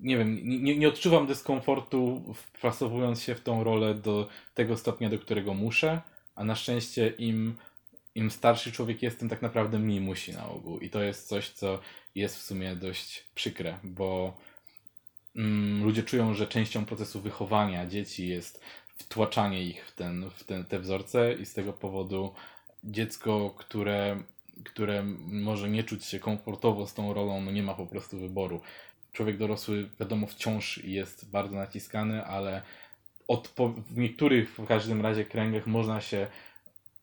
nie 0.01 0.19
wiem, 0.19 0.41
nie, 0.45 0.77
nie 0.79 0.89
odczuwam 0.89 1.27
dyskomfortu 1.27 2.23
wpasowując 2.35 3.23
się 3.23 3.35
w 3.35 3.41
tą 3.41 3.65
rolę 3.65 3.95
do 3.95 4.29
tego 4.55 4.77
stopnia, 4.77 5.11
do 5.11 5.19
którego 5.19 5.55
muszę, 5.55 6.01
a 6.35 6.45
na 6.45 6.55
szczęście 6.55 7.09
im, 7.09 7.57
im 8.15 8.31
starszy 8.31 8.73
człowiek 8.73 9.03
jest, 9.03 9.19
tym 9.19 9.29
tak 9.29 9.43
naprawdę 9.43 9.79
mniej 9.79 10.01
musi 10.01 10.33
na 10.33 10.49
ogół. 10.49 10.79
I 10.79 10.91
to 10.91 11.03
jest 11.03 11.29
coś, 11.29 11.51
co 11.51 11.81
jest 12.15 12.37
w 12.37 12.43
sumie 12.43 12.77
dość 12.77 13.25
przykre, 13.35 13.79
bo 13.85 14.37
mm, 15.37 15.85
ludzie 15.85 16.03
czują, 16.03 16.35
że 16.35 16.47
częścią 16.47 16.85
procesu 16.85 17.21
wychowania 17.21 17.87
dzieci 17.87 18.29
jest 18.29 18.65
wtłaczanie 18.87 19.65
ich 19.65 19.87
w, 19.87 19.93
ten, 19.93 20.31
w 20.31 20.45
ten, 20.45 20.65
te 20.65 20.81
wzorce 20.81 21.35
i 21.35 21.47
z 21.47 21.55
tego 21.55 21.73
powodu 21.73 22.35
dziecko, 22.85 23.55
które 23.59 24.23
które 24.65 25.03
może 25.27 25.71
nie 25.71 25.85
czuć 25.85 26.05
się 26.05 26.19
komfortowo 26.19 26.87
z 26.87 26.95
tą 26.95 27.15
rolą, 27.15 27.41
no 27.41 27.51
nie 27.51 27.63
ma 27.63 27.75
po 27.75 27.87
prostu 27.87 28.19
wyboru. 28.19 28.61
Człowiek 29.13 29.37
dorosły, 29.37 29.89
wiadomo, 30.01 30.27
wciąż 30.27 30.85
jest 30.85 31.31
bardzo 31.31 31.57
naciskany, 31.57 32.25
ale 32.25 32.63
w 33.91 33.97
niektórych 33.97 34.51
w 34.51 34.67
każdym 34.67 35.03
razie 35.03 35.25
kręgach 35.25 35.67
można 35.67 36.01
się 36.01 36.27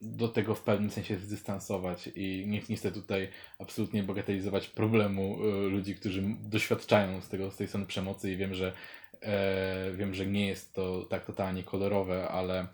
do 0.02 0.28
tego 0.28 0.54
w 0.54 0.62
pewnym 0.62 0.90
sensie 0.90 1.18
zdystansować 1.18 2.10
i 2.14 2.44
nie, 2.46 2.62
nie 2.68 2.76
chcę 2.76 2.92
tutaj 2.92 3.28
absolutnie 3.58 4.02
bagatelizować 4.02 4.68
problemu 4.68 5.38
y, 5.44 5.70
ludzi, 5.70 5.94
którzy 5.94 6.22
doświadczają 6.40 7.20
z 7.20 7.28
tego, 7.28 7.50
z 7.50 7.56
tej 7.56 7.68
strony 7.68 7.86
przemocy 7.86 8.32
i 8.32 8.36
wiem, 8.36 8.54
że 8.54 8.72
e, 9.20 9.92
wiem, 9.92 10.14
że 10.14 10.26
nie 10.26 10.46
jest 10.46 10.74
to 10.74 11.02
tak 11.02 11.24
totalnie 11.24 11.64
kolorowe, 11.64 12.28
ale 12.28 12.66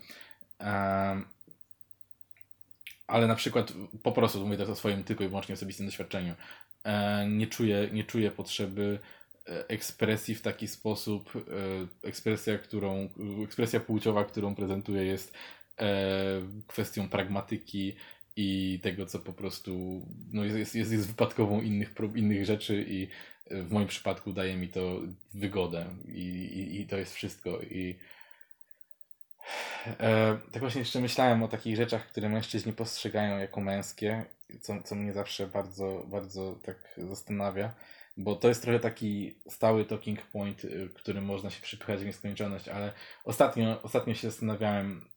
ale 3.07 3.27
na 3.27 3.35
przykład 3.35 3.73
po 4.03 4.11
prostu 4.11 4.45
mówię 4.45 4.57
teraz 4.57 4.69
o 4.69 4.75
swoim 4.75 5.03
tylko 5.03 5.23
i 5.23 5.27
wyłącznie 5.27 5.53
osobistym 5.53 5.85
doświadczeniu. 5.85 6.33
E, 6.83 7.27
nie, 7.27 7.47
czuję, 7.47 7.89
nie 7.91 8.03
czuję 8.03 8.31
potrzeby 8.31 8.99
ekspresji 9.67 10.35
w 10.35 10.41
taki 10.41 10.67
sposób, 10.67 11.31
ekspresja, 12.03 12.57
którą, 12.57 13.09
ekspresja 13.43 13.79
płciowa, 13.79 14.25
którą 14.25 14.55
prezentuje 14.55 15.05
jest 15.05 15.33
kwestią 16.67 17.09
pragmatyki 17.09 17.95
i 18.35 18.79
tego, 18.83 19.05
co 19.05 19.19
po 19.19 19.33
prostu 19.33 20.01
no 20.31 20.43
jest, 20.43 20.75
jest, 20.75 20.91
jest 20.91 21.07
wypadkową 21.07 21.61
innych, 21.61 21.93
innych 22.15 22.45
rzeczy 22.45 22.85
i 22.87 23.07
w 23.51 23.71
moim 23.71 23.87
przypadku 23.87 24.33
daje 24.33 24.57
mi 24.57 24.69
to 24.69 25.01
wygodę 25.33 25.85
i, 26.05 26.19
i, 26.19 26.81
i 26.81 26.87
to 26.87 26.97
jest 26.97 27.15
wszystko. 27.15 27.61
I 27.61 27.99
e, 29.99 30.37
tak 30.51 30.61
właśnie 30.61 30.79
jeszcze 30.79 31.01
myślałem 31.01 31.43
o 31.43 31.47
takich 31.47 31.75
rzeczach, 31.75 32.07
które 32.07 32.29
mężczyźni 32.29 32.73
postrzegają 32.73 33.37
jako 33.37 33.61
męskie, 33.61 34.25
co, 34.61 34.83
co 34.83 34.95
mnie 34.95 35.13
zawsze 35.13 35.47
bardzo, 35.47 36.05
bardzo 36.07 36.59
tak 36.63 36.95
zastanawia, 36.97 37.73
bo 38.17 38.35
to 38.35 38.47
jest 38.47 38.61
trochę 38.61 38.79
taki 38.79 39.41
stały 39.49 39.85
talking 39.85 40.21
point, 40.21 40.65
y, 40.65 40.89
którym 40.93 41.25
można 41.25 41.49
się 41.49 41.61
przypychać 41.61 41.99
w 41.99 42.05
nieskończoność, 42.05 42.67
ale 42.67 42.93
ostatnio, 43.23 43.81
ostatnio 43.81 44.13
się 44.13 44.29
zastanawiałem, 44.29 45.09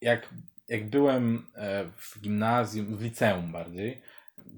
jak, 0.00 0.34
jak 0.68 0.90
byłem 0.90 1.46
e, 1.54 1.90
w 1.96 2.20
gimnazjum, 2.20 2.96
w 2.96 3.02
liceum 3.02 3.52
bardziej, 3.52 4.02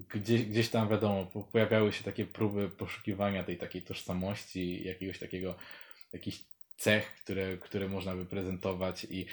gdzieś, 0.08 0.44
gdzieś 0.44 0.68
tam 0.68 0.88
wiadomo, 0.88 1.26
pojawiały 1.52 1.92
się 1.92 2.04
takie 2.04 2.26
próby 2.26 2.70
poszukiwania 2.70 3.44
tej 3.44 3.58
takiej 3.58 3.82
tożsamości, 3.82 4.84
jakiegoś 4.84 5.18
takiego, 5.18 5.54
jakichś 6.12 6.44
cech, 6.76 7.14
które, 7.14 7.58
które 7.58 7.88
można 7.88 8.14
by 8.14 8.26
prezentować 8.26 9.06
i 9.10 9.26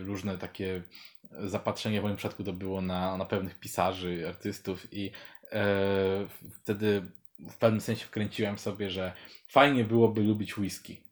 różne 0.00 0.38
takie 0.38 0.82
zapatrzenie 1.30 2.00
w 2.00 2.02
moim 2.02 2.16
przypadku 2.16 2.44
to 2.44 2.52
było 2.52 2.80
na, 2.80 3.16
na 3.16 3.24
pewnych 3.24 3.58
pisarzy, 3.58 4.28
artystów 4.28 4.92
i 4.92 5.10
e, 5.52 6.28
wtedy 6.62 7.02
w 7.38 7.56
pewnym 7.56 7.80
sensie 7.80 8.06
wkręciłem 8.06 8.58
sobie, 8.58 8.90
że 8.90 9.12
fajnie 9.48 9.84
byłoby 9.84 10.22
lubić 10.22 10.58
whisky. 10.58 11.02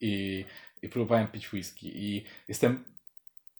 I, 0.00 0.44
i 0.84 0.88
próbowałem 0.88 1.26
pić 1.26 1.52
whisky. 1.52 1.92
I 1.94 2.24
jestem 2.48 2.84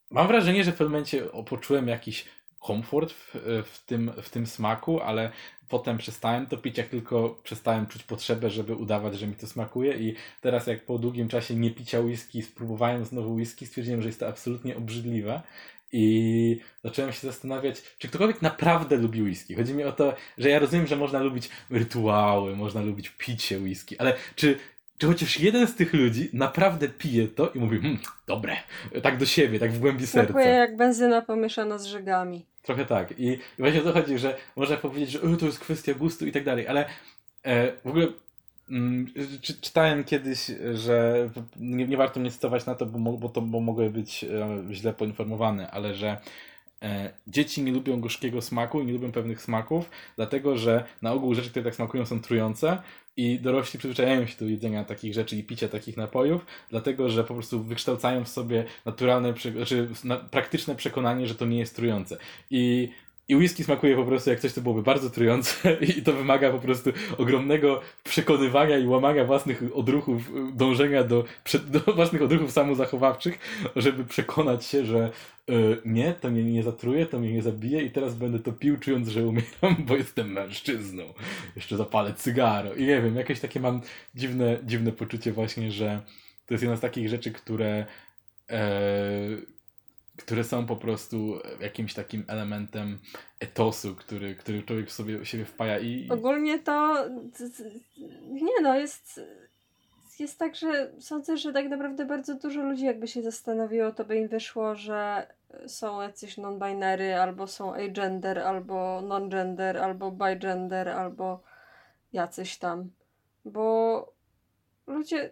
mam 0.09 0.27
wrażenie, 0.27 0.63
że 0.63 0.71
w 0.71 0.75
pewnym 0.75 0.91
momencie 0.91 1.23
poczułem 1.45 1.87
jakiś 1.87 2.25
komfort 2.59 3.11
w, 3.11 3.35
w, 3.65 3.85
tym, 3.85 4.11
w 4.21 4.29
tym 4.29 4.47
smaku, 4.47 5.01
ale 5.01 5.31
potem 5.67 5.97
przestałem 5.97 6.47
to 6.47 6.57
pić, 6.57 6.77
jak 6.77 6.87
tylko 6.87 7.39
przestałem 7.43 7.87
czuć 7.87 8.03
potrzebę, 8.03 8.49
żeby 8.49 8.75
udawać, 8.75 9.19
że 9.19 9.27
mi 9.27 9.35
to 9.35 9.47
smakuje. 9.47 9.97
I 9.97 10.15
teraz 10.41 10.67
jak 10.67 10.85
po 10.85 10.97
długim 10.97 11.27
czasie 11.27 11.55
nie 11.55 11.71
picia 11.71 11.99
whisky, 11.99 12.41
spróbowałem 12.41 13.05
znowu 13.05 13.33
whisky, 13.33 13.65
stwierdziłem, 13.65 14.01
że 14.01 14.07
jest 14.07 14.19
to 14.19 14.27
absolutnie 14.27 14.77
obrzydliwe. 14.77 15.41
I 15.91 16.59
zacząłem 16.83 17.11
się 17.11 17.27
zastanawiać, 17.27 17.81
czy 17.97 18.07
ktokolwiek 18.07 18.41
naprawdę 18.41 18.97
lubi 18.97 19.21
whisky. 19.21 19.55
Chodzi 19.55 19.73
mi 19.73 19.83
o 19.83 19.91
to, 19.91 20.15
że 20.37 20.49
ja 20.49 20.59
rozumiem, 20.59 20.87
że 20.87 20.95
można 20.95 21.19
lubić 21.19 21.49
rytuały, 21.69 22.55
można 22.55 22.81
lubić 22.81 23.09
picie 23.09 23.59
whisky, 23.59 23.99
ale 23.99 24.15
czy 24.35 24.59
czy 24.97 25.07
chociaż 25.07 25.39
jeden 25.39 25.67
z 25.67 25.75
tych 25.75 25.93
ludzi 25.93 26.29
naprawdę 26.33 26.89
pije 26.89 27.27
to 27.27 27.49
i 27.49 27.59
mówi, 27.59 27.77
mmm, 27.77 27.97
dobre, 28.27 28.55
tak 29.03 29.17
do 29.17 29.25
siebie, 29.25 29.59
tak 29.59 29.71
w 29.71 29.79
głębi 29.79 30.07
serca. 30.07 30.33
Smakuje 30.33 30.53
jak 30.53 30.77
benzyna 30.77 31.21
pomieszana 31.21 31.77
z 31.77 31.85
żegami. 31.85 32.45
Trochę 32.61 32.85
tak. 32.85 33.13
I, 33.17 33.39
właśnie 33.59 33.81
o 33.81 33.83
to 33.83 33.93
chodzi, 33.93 34.17
że 34.17 34.37
można 34.55 34.77
powiedzieć, 34.77 35.09
że 35.09 35.37
to 35.37 35.45
jest 35.45 35.59
kwestia 35.59 35.93
gustu 35.93 36.27
i 36.27 36.31
tak 36.31 36.43
dalej, 36.43 36.67
ale 36.67 36.85
e, 37.43 37.71
w 37.83 37.87
ogóle 37.87 38.07
mm, 38.69 39.07
czy, 39.41 39.61
czytałem 39.61 40.03
kiedyś, 40.03 40.51
że 40.73 41.29
nie, 41.55 41.87
nie 41.87 41.97
warto 41.97 42.19
mnie 42.19 42.31
cytować 42.31 42.65
na 42.65 42.75
to, 42.75 42.85
bo, 42.85 43.17
bo, 43.17 43.29
to, 43.29 43.41
bo 43.41 43.59
mogły 43.59 43.89
być 43.89 44.23
e, 44.23 44.63
źle 44.71 44.93
poinformowane, 44.93 45.71
ale 45.71 45.95
że 45.95 46.17
dzieci 47.27 47.63
nie 47.63 47.71
lubią 47.71 48.01
gorzkiego 48.01 48.41
smaku 48.41 48.81
i 48.81 48.85
nie 48.85 48.93
lubią 48.93 49.11
pewnych 49.11 49.41
smaków, 49.41 49.89
dlatego 50.15 50.57
że 50.57 50.83
na 51.01 51.13
ogół 51.13 51.35
rzeczy, 51.35 51.49
które 51.49 51.65
tak 51.65 51.75
smakują 51.75 52.05
są 52.05 52.21
trujące, 52.21 52.77
i 53.17 53.39
dorośli 53.39 53.79
przyzwyczajają 53.79 54.25
się 54.25 54.35
do 54.39 54.45
jedzenia 54.45 54.83
takich 54.83 55.13
rzeczy 55.13 55.35
i 55.35 55.43
picia 55.43 55.67
takich 55.67 55.97
napojów, 55.97 56.45
dlatego 56.69 57.09
że 57.09 57.23
po 57.23 57.33
prostu 57.33 57.63
wykształcają 57.63 58.23
w 58.23 58.29
sobie 58.29 58.65
naturalne, 58.85 59.33
znaczy 59.53 59.89
praktyczne 60.31 60.75
przekonanie, 60.75 61.27
że 61.27 61.35
to 61.35 61.45
nie 61.45 61.59
jest 61.59 61.75
trujące. 61.75 62.17
I 62.49 62.91
i 63.27 63.35
whisky 63.35 63.63
smakuje 63.63 63.95
po 63.95 64.05
prostu 64.05 64.29
jak 64.29 64.39
coś, 64.39 64.51
co 64.51 64.61
byłoby 64.61 64.83
bardzo 64.83 65.09
trujące 65.09 65.73
i 65.97 66.01
to 66.01 66.13
wymaga 66.13 66.51
po 66.51 66.59
prostu 66.59 66.91
ogromnego 67.17 67.81
przekonywania 68.03 68.77
i 68.77 68.87
łamania 68.87 69.25
własnych 69.25 69.63
odruchów, 69.73 70.31
dążenia 70.53 71.03
do, 71.03 71.23
do 71.67 71.79
własnych 71.95 72.21
odruchów 72.21 72.51
samozachowawczych, 72.51 73.39
żeby 73.75 74.05
przekonać 74.05 74.65
się, 74.65 74.85
że 74.85 75.11
y, 75.49 75.77
nie, 75.85 76.13
to 76.13 76.29
mnie 76.29 76.43
nie 76.43 76.63
zatruje, 76.63 77.05
to 77.05 77.19
mnie 77.19 77.33
nie 77.33 77.41
zabije 77.41 77.83
i 77.83 77.91
teraz 77.91 78.15
będę 78.15 78.39
to 78.39 78.51
pił, 78.51 78.77
czując, 78.77 79.07
że 79.07 79.27
umieram, 79.27 79.75
bo 79.87 79.95
jestem 79.95 80.31
mężczyzną. 80.31 81.03
Jeszcze 81.55 81.77
zapalę 81.77 82.13
cygaro. 82.13 82.73
I 82.73 82.85
nie 82.85 83.01
wiem, 83.01 83.15
jakieś 83.15 83.39
takie 83.39 83.59
mam 83.59 83.81
dziwne, 84.15 84.59
dziwne 84.63 84.91
poczucie 84.91 85.31
właśnie, 85.31 85.71
że 85.71 86.01
to 86.45 86.53
jest 86.53 86.63
jedna 86.63 86.77
z 86.77 86.81
takich 86.81 87.09
rzeczy, 87.09 87.31
które 87.31 87.85
e, 88.49 89.54
które 90.17 90.43
są 90.43 90.65
po 90.65 90.75
prostu 90.75 91.39
jakimś 91.59 91.93
takim 91.93 92.25
elementem 92.27 92.99
etosu, 93.39 93.95
który, 93.95 94.35
który 94.35 94.63
człowiek 94.63 94.89
w 94.89 94.93
sobie 94.93 95.25
siebie 95.25 95.45
wpaja 95.45 95.79
i... 95.79 96.09
Ogólnie 96.09 96.59
to 96.59 97.05
nie 98.31 98.61
no, 98.61 98.75
jest 98.75 99.21
jest 100.19 100.39
tak, 100.39 100.55
że 100.55 100.91
sądzę, 100.99 101.37
że 101.37 101.53
tak 101.53 101.69
naprawdę 101.69 102.05
bardzo 102.05 102.35
dużo 102.35 102.61
ludzi 102.61 102.85
jakby 102.85 103.07
się 103.07 103.21
zastanowiło, 103.23 103.91
to 103.91 104.05
by 104.05 104.17
im 104.17 104.27
wyszło, 104.27 104.75
że 104.75 105.27
są 105.67 106.01
jacyś 106.01 106.37
non-binary, 106.37 107.13
albo 107.13 107.47
są 107.47 107.73
agender, 107.73 108.39
albo 108.39 109.01
non-gender, 109.01 109.77
albo 109.77 110.11
bigender, 110.11 110.89
albo 110.89 111.41
jacyś 112.13 112.57
tam. 112.57 112.89
Bo 113.45 114.13
ludzie 114.87 115.31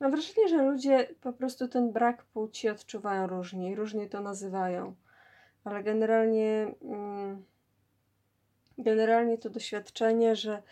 Mam 0.00 0.10
wrażenie, 0.10 0.48
że 0.48 0.62
ludzie 0.62 1.08
po 1.20 1.32
prostu 1.32 1.68
ten 1.68 1.92
brak 1.92 2.24
płci 2.24 2.68
odczuwają 2.68 3.26
różnie 3.26 3.70
i 3.70 3.74
różnie 3.74 4.08
to 4.08 4.20
nazywają. 4.20 4.94
Ale 5.64 5.82
generalnie, 5.82 6.74
mm, 6.82 7.44
generalnie 8.78 9.38
to 9.38 9.50
doświadczenie, 9.50 10.36
że 10.36 10.62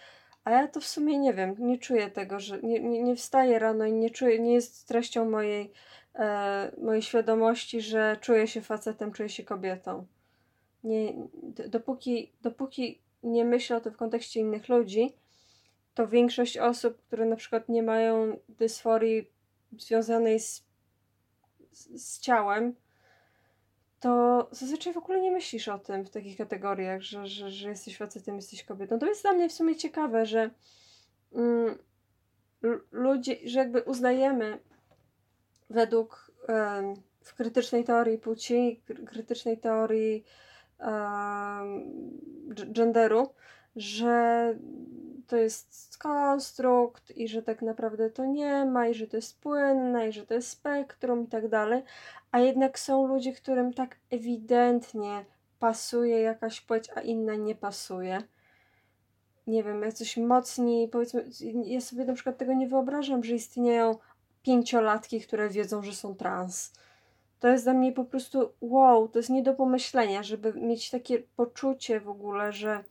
a 0.45 0.51
ja 0.51 0.69
to 0.69 0.81
w 0.81 0.87
sumie 0.87 1.19
nie 1.19 1.35
wiem, 1.35 1.55
nie 1.59 1.79
czuję 1.79 2.11
tego, 2.11 2.41
że 2.41 2.63
nie, 2.63 2.81
nie, 2.81 3.03
nie 3.03 3.17
wstaję 3.17 3.59
rano 3.59 3.87
i 3.87 3.93
nie 3.93 4.11
czuję, 4.11 4.39
nie 4.39 4.55
jest 4.55 4.89
treścią 4.89 5.31
mojej, 5.31 5.73
e, 6.15 6.71
mojej 6.79 7.03
świadomości, 7.03 7.81
że 7.81 8.17
czuję 8.21 8.49
się 8.49 8.61
facetem, 8.61 9.13
czuję 9.13 9.29
się 9.29 9.45
kobietą. 9.45 10.07
Nie, 10.85 11.15
dopóki, 11.69 12.33
dopóki 12.43 13.01
nie 13.23 13.45
myślę 13.45 13.77
o 13.77 13.81
tym 13.81 13.93
w 13.93 13.97
kontekście 13.97 14.41
innych 14.41 14.69
ludzi, 14.69 15.17
to 15.95 16.09
większość 16.09 16.59
osób, 16.59 17.03
które 17.07 17.27
na 17.27 17.37
przykład 17.37 17.69
nie 17.69 17.83
mają 17.83 18.39
dysforii 18.49 19.31
związanej 19.79 20.41
z, 20.41 20.65
z, 21.73 22.03
z 22.03 22.21
ciałem, 22.21 22.75
to 24.01 24.49
zazwyczaj 24.51 24.93
w 24.93 24.97
ogóle 24.99 25.21
nie 25.21 25.31
myślisz 25.31 25.69
o 25.69 25.79
tym 25.79 26.05
w 26.05 26.11
takich 26.11 26.37
kategoriach, 26.37 27.03
że, 27.03 27.27
że, 27.27 27.51
że 27.51 27.69
jesteś 27.69 27.97
facetem, 27.97 28.37
jesteś 28.37 28.65
kobietą. 28.65 28.99
To 28.99 29.07
jest 29.07 29.23
dla 29.23 29.33
mnie 29.33 29.49
w 29.49 29.53
sumie 29.53 29.77
ciekawe, 29.77 30.27
że 30.27 30.51
mm, 31.35 31.79
ludzie, 32.93 33.37
że 33.45 33.59
jakby 33.59 33.83
uznajemy 33.83 34.59
według 35.71 36.31
w 37.21 37.35
krytycznej 37.35 37.85
teorii 37.85 38.19
płci, 38.19 38.83
krytycznej 39.07 39.59
teorii 39.59 40.25
um, 40.79 41.83
genderu, 42.73 43.35
że 43.77 44.55
to 45.27 45.37
jest 45.37 45.99
konstrukt 45.99 47.17
i 47.17 47.29
że 47.29 47.43
tak 47.43 47.63
naprawdę 47.63 48.11
to 48.11 48.25
nie 48.25 48.65
ma 48.65 48.89
i 48.89 48.95
że 48.95 49.07
to 49.07 49.17
jest 49.17 49.41
płynne 49.41 50.09
i 50.09 50.13
że 50.13 50.27
to 50.27 50.35
jest 50.35 50.49
spektrum 50.49 51.25
i 51.25 51.27
tak 51.27 51.49
dalej, 51.49 51.83
a 52.33 52.39
jednak 52.39 52.79
są 52.79 53.07
ludzie, 53.07 53.33
którym 53.33 53.73
tak 53.73 53.97
ewidentnie 54.11 55.25
pasuje 55.59 56.21
jakaś 56.21 56.61
płeć, 56.61 56.89
a 56.95 57.01
inna 57.01 57.35
nie 57.35 57.55
pasuje. 57.55 58.23
Nie 59.47 59.65
wiem, 59.65 59.83
jacyś 59.83 60.17
mocni, 60.17 60.89
powiedzmy, 60.93 61.25
ja 61.65 61.81
sobie 61.81 62.05
na 62.05 62.15
przykład 62.15 62.39
tego 62.39 62.53
nie 62.53 62.69
wyobrażam, 62.69 63.25
że 63.25 63.35
istnieją 63.35 63.97
pięciolatki, 64.43 65.21
które 65.21 65.49
wiedzą, 65.49 65.83
że 65.83 65.93
są 65.93 66.15
trans. 66.15 66.73
To 67.41 67.49
jest 67.49 67.65
dla 67.65 67.73
mnie 67.75 67.93
po 67.93 68.05
prostu 68.05 68.53
wow, 68.61 69.09
to 69.09 69.19
jest 69.19 69.31
nie 69.31 69.43
do 69.43 69.55
pomyślenia, 69.55 70.23
żeby 70.23 70.55
mieć 70.55 70.91
takie 70.91 71.19
poczucie 71.19 72.01
w 72.01 72.09
ogóle, 72.09 72.53
że 72.53 72.85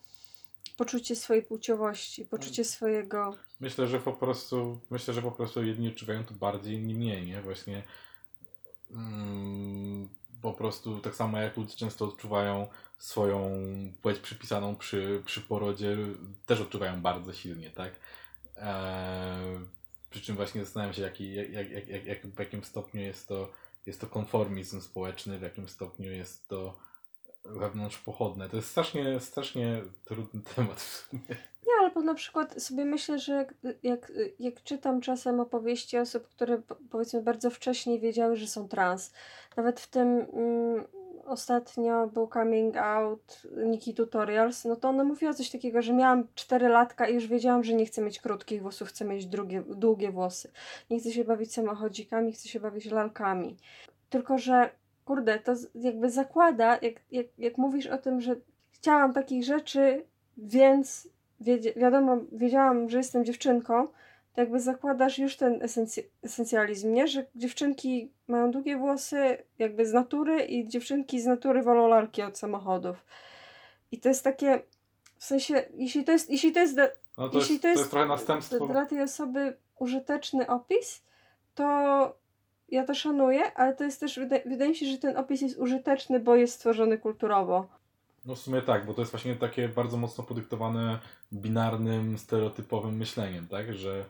poczucie 0.77 1.15
swojej 1.15 1.43
płciowości, 1.43 2.25
poczucie 2.25 2.63
swojego. 2.63 3.37
Myślę, 3.59 3.87
że 3.87 3.99
po 3.99 4.13
prostu 4.13 4.79
myślę, 4.89 5.13
że 5.13 5.21
po 5.21 5.31
prostu 5.31 5.63
jedni 5.63 5.89
odczuwają 5.89 6.25
to 6.25 6.33
bardziej, 6.33 6.75
inni 6.75 6.95
mniej, 6.95 7.25
nie? 7.25 7.41
Właśnie 7.41 7.83
mm, 8.91 10.09
po 10.41 10.53
prostu 10.53 10.99
tak 10.99 11.15
samo 11.15 11.39
jak 11.39 11.57
ludzie 11.57 11.75
często 11.75 12.05
odczuwają 12.05 12.67
swoją 12.97 13.51
płeć 14.01 14.19
przypisaną 14.19 14.75
przy, 14.75 15.21
przy 15.25 15.41
porodzie, 15.41 15.97
też 16.45 16.61
odczuwają 16.61 17.01
bardzo 17.01 17.33
silnie, 17.33 17.71
tak? 17.71 17.93
Eee, 18.55 19.59
przy 20.09 20.21
czym 20.21 20.35
właśnie 20.35 20.65
zastanawiam 20.65 20.93
się, 20.93 21.01
jaki, 21.01 21.33
jak, 21.33 21.51
jak, 21.51 21.87
jak, 21.87 22.05
jak, 22.05 22.27
w 22.27 22.39
jakim 22.39 22.63
stopniu 22.63 23.01
jest 23.01 23.27
to, 23.27 23.51
jest 23.85 24.01
to 24.01 24.07
konformizm 24.07 24.81
społeczny, 24.81 25.39
w 25.39 25.41
jakim 25.41 25.67
stopniu 25.67 26.11
jest 26.11 26.47
to 26.47 26.79
wewnątrz 27.45 27.97
pochodne. 27.97 28.49
To 28.49 28.55
jest 28.55 28.69
strasznie, 28.69 29.19
strasznie 29.19 29.83
trudny 30.05 30.41
temat 30.55 30.81
w 30.81 31.07
sumie. 31.07 31.21
Nie, 31.67 31.85
albo 31.85 32.01
na 32.01 32.13
przykład 32.13 32.63
sobie 32.63 32.85
myślę, 32.85 33.19
że 33.19 33.33
jak, 33.33 33.53
jak, 33.83 34.11
jak 34.39 34.63
czytam 34.63 35.01
czasem 35.01 35.39
opowieści 35.39 35.97
osób, 35.97 36.27
które 36.27 36.61
powiedzmy 36.89 37.21
bardzo 37.21 37.49
wcześnie 37.49 37.99
wiedziały, 37.99 38.35
że 38.35 38.47
są 38.47 38.67
trans. 38.67 39.13
Nawet 39.57 39.79
w 39.79 39.87
tym 39.87 40.07
mm, 40.33 40.83
ostatnio 41.25 42.07
był 42.07 42.27
coming 42.27 42.77
out 42.77 43.41
Niki 43.65 43.93
Tutorials, 43.93 44.65
no 44.65 44.75
to 44.75 44.89
ona 44.89 45.03
mówiła 45.03 45.33
coś 45.33 45.49
takiego, 45.49 45.81
że 45.81 45.93
miałam 45.93 46.27
4 46.35 46.69
latka 46.69 47.07
i 47.07 47.13
już 47.13 47.27
wiedziałam, 47.27 47.63
że 47.63 47.73
nie 47.73 47.85
chcę 47.85 48.01
mieć 48.01 48.19
krótkich 48.19 48.61
włosów, 48.61 48.89
chcę 48.89 49.05
mieć 49.05 49.25
drugie, 49.25 49.63
długie 49.67 50.11
włosy. 50.11 50.51
Nie 50.89 50.99
chcę 50.99 51.11
się 51.11 51.23
bawić 51.23 51.53
samochodzikami, 51.53 52.33
chcę 52.33 52.49
się 52.49 52.59
bawić 52.59 52.85
lalkami. 52.85 53.57
Tylko, 54.09 54.37
że 54.37 54.69
kurde, 55.05 55.39
to 55.39 55.53
jakby 55.75 56.09
zakłada, 56.09 56.79
jak, 56.81 56.93
jak, 57.11 57.25
jak 57.37 57.57
mówisz 57.57 57.87
o 57.87 57.97
tym, 57.97 58.21
że 58.21 58.35
chciałam 58.71 59.13
takich 59.13 59.43
rzeczy, 59.43 60.05
więc 60.37 61.09
wiadomo, 61.75 62.17
wiedziałam, 62.31 62.89
że 62.89 62.97
jestem 62.97 63.25
dziewczynką, 63.25 63.87
to 64.33 64.41
jakby 64.41 64.59
zakładasz 64.59 65.19
już 65.19 65.37
ten 65.37 65.59
esenc- 65.59 66.03
esencjalizm, 66.23 66.93
nie? 66.93 67.07
Że 67.07 67.25
dziewczynki 67.35 68.11
mają 68.27 68.51
długie 68.51 68.77
włosy 68.77 69.37
jakby 69.59 69.85
z 69.85 69.93
natury 69.93 70.43
i 70.43 70.67
dziewczynki 70.67 71.21
z 71.21 71.25
natury 71.25 71.63
wolą 71.63 71.87
lalki 71.87 72.21
od 72.21 72.37
samochodów. 72.37 73.05
I 73.91 73.99
to 73.99 74.09
jest 74.09 74.23
takie, 74.23 74.61
w 75.17 75.23
sensie, 75.23 75.63
jeśli 75.73 76.03
to 76.03 76.11
jest, 76.11 76.29
jeśli 76.29 76.51
to 76.51 76.59
jest, 76.59 76.77
no 77.17 77.29
to 77.29 77.37
jeśli 77.37 77.53
jest, 77.53 77.61
to 77.61 77.67
jest, 77.67 77.77
to 77.77 77.81
jest 77.81 77.91
trochę 77.91 78.07
następstwo. 78.07 78.67
dla 78.67 78.85
tej 78.85 79.01
osoby 79.01 79.57
użyteczny 79.79 80.47
opis, 80.47 81.03
to 81.55 82.17
ja 82.73 82.85
to 82.85 82.95
szanuję, 82.95 83.53
ale 83.53 83.75
to 83.75 83.83
jest 83.83 83.99
też, 83.99 84.19
wydaje, 84.19 84.43
wydaje 84.45 84.69
mi 84.69 84.75
się, 84.75 84.85
że 84.85 84.97
ten 84.97 85.17
opis 85.17 85.41
jest 85.41 85.57
użyteczny, 85.57 86.19
bo 86.19 86.35
jest 86.35 86.53
stworzony 86.53 86.97
kulturowo. 86.97 87.67
No 88.25 88.35
w 88.35 88.39
sumie 88.39 88.61
tak, 88.61 88.85
bo 88.85 88.93
to 88.93 89.01
jest 89.01 89.11
właśnie 89.11 89.35
takie 89.35 89.69
bardzo 89.69 89.97
mocno 89.97 90.23
podyktowane 90.23 90.99
binarnym, 91.33 92.17
stereotypowym 92.17 92.97
myśleniem, 92.97 93.47
tak? 93.47 93.73
Że, 93.73 94.05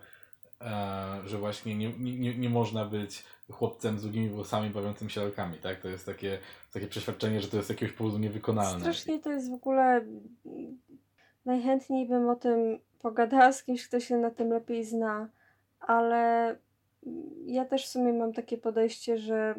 e, 0.61 1.21
że 1.25 1.37
właśnie 1.37 1.75
nie, 1.75 1.93
nie, 1.99 2.37
nie 2.37 2.49
można 2.49 2.85
być 2.85 3.23
chłopcem 3.51 3.99
z 3.99 4.01
długimi 4.01 4.29
włosami 4.29 4.69
bawiącym 4.69 5.09
się 5.09 5.21
lalkami, 5.21 5.57
tak? 5.57 5.79
To 5.79 5.87
jest 5.87 6.05
takie, 6.05 6.39
takie 6.73 6.87
przeświadczenie, 6.87 7.41
że 7.41 7.47
to 7.47 7.57
jest 7.57 7.67
z 7.67 7.69
jakiegoś 7.69 7.95
powodu 7.95 8.17
niewykonalne. 8.17 8.79
Strasznie 8.79 9.19
to 9.19 9.31
jest 9.31 9.49
w 9.49 9.53
ogóle... 9.53 10.05
Najchętniej 11.45 12.07
bym 12.07 12.29
o 12.29 12.35
tym 12.35 12.79
pogadała 13.01 13.51
z 13.51 13.63
kimś, 13.63 13.87
kto 13.87 13.99
się 13.99 14.17
na 14.17 14.31
tym 14.31 14.49
lepiej 14.49 14.85
zna, 14.85 15.29
ale 15.79 16.55
ja 17.45 17.65
też 17.65 17.85
w 17.85 17.89
sumie 17.89 18.13
mam 18.13 18.33
takie 18.33 18.57
podejście, 18.57 19.17
że 19.17 19.55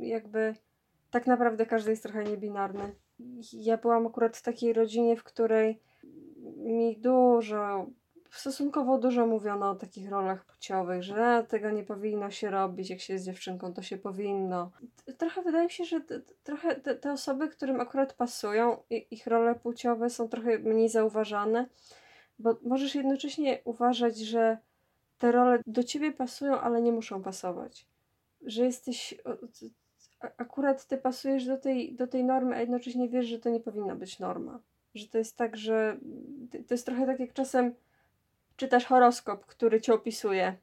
jakby 0.00 0.54
tak 1.10 1.26
naprawdę 1.26 1.66
każdy 1.66 1.90
jest 1.90 2.02
trochę 2.02 2.24
niebinarny. 2.24 2.94
Ja 3.52 3.76
byłam 3.76 4.06
akurat 4.06 4.36
w 4.36 4.42
takiej 4.42 4.72
rodzinie, 4.72 5.16
w 5.16 5.24
której 5.24 5.80
mi 6.56 6.96
dużo, 6.96 7.86
stosunkowo 8.30 8.98
dużo 8.98 9.26
mówiono 9.26 9.70
o 9.70 9.74
takich 9.74 10.10
rolach 10.10 10.44
płciowych, 10.44 11.02
że 11.02 11.46
tego 11.48 11.70
nie 11.70 11.82
powinno 11.82 12.30
się 12.30 12.50
robić, 12.50 12.90
jak 12.90 13.00
się 13.00 13.12
jest 13.12 13.24
dziewczynką, 13.24 13.74
to 13.74 13.82
się 13.82 13.98
powinno. 13.98 14.70
Trochę 15.18 15.42
wydaje 15.42 15.64
mi 15.64 15.70
się, 15.70 15.84
że 15.84 16.00
trochę 16.42 16.74
te, 16.74 17.12
osoby, 17.12 17.48
którym 17.48 17.80
akurat 17.80 18.14
pasują, 18.14 18.76
ich 18.90 19.26
role 19.26 19.54
płciowe 19.54 20.10
są 20.10 20.28
trochę 20.28 20.58
mniej 20.58 20.88
zauważane, 20.88 21.68
bo 22.38 22.58
możesz 22.62 22.94
jednocześnie 22.94 23.60
uważać, 23.64 24.18
że 24.18 24.58
te 25.22 25.32
role 25.32 25.58
do 25.66 25.84
ciebie 25.84 26.12
pasują, 26.12 26.60
ale 26.60 26.82
nie 26.82 26.92
muszą 26.92 27.22
pasować. 27.22 27.86
Że 28.42 28.64
jesteś. 28.64 29.14
Akurat 30.36 30.86
ty 30.86 30.98
pasujesz 30.98 31.46
do 31.46 31.58
tej, 31.58 31.94
do 31.94 32.06
tej 32.06 32.24
normy, 32.24 32.56
a 32.56 32.60
jednocześnie 32.60 33.08
wiesz, 33.08 33.26
że 33.26 33.38
to 33.38 33.50
nie 33.50 33.60
powinna 33.60 33.94
być 33.94 34.18
norma. 34.18 34.60
Że 34.94 35.08
to 35.08 35.18
jest 35.18 35.36
tak, 35.36 35.56
że. 35.56 35.96
To 36.68 36.74
jest 36.74 36.86
trochę 36.86 37.06
tak, 37.06 37.20
jak 37.20 37.32
czasem 37.32 37.74
czytasz 38.56 38.84
horoskop, 38.84 39.46
który 39.46 39.80
cię 39.80 39.94
opisuje. 39.94 40.56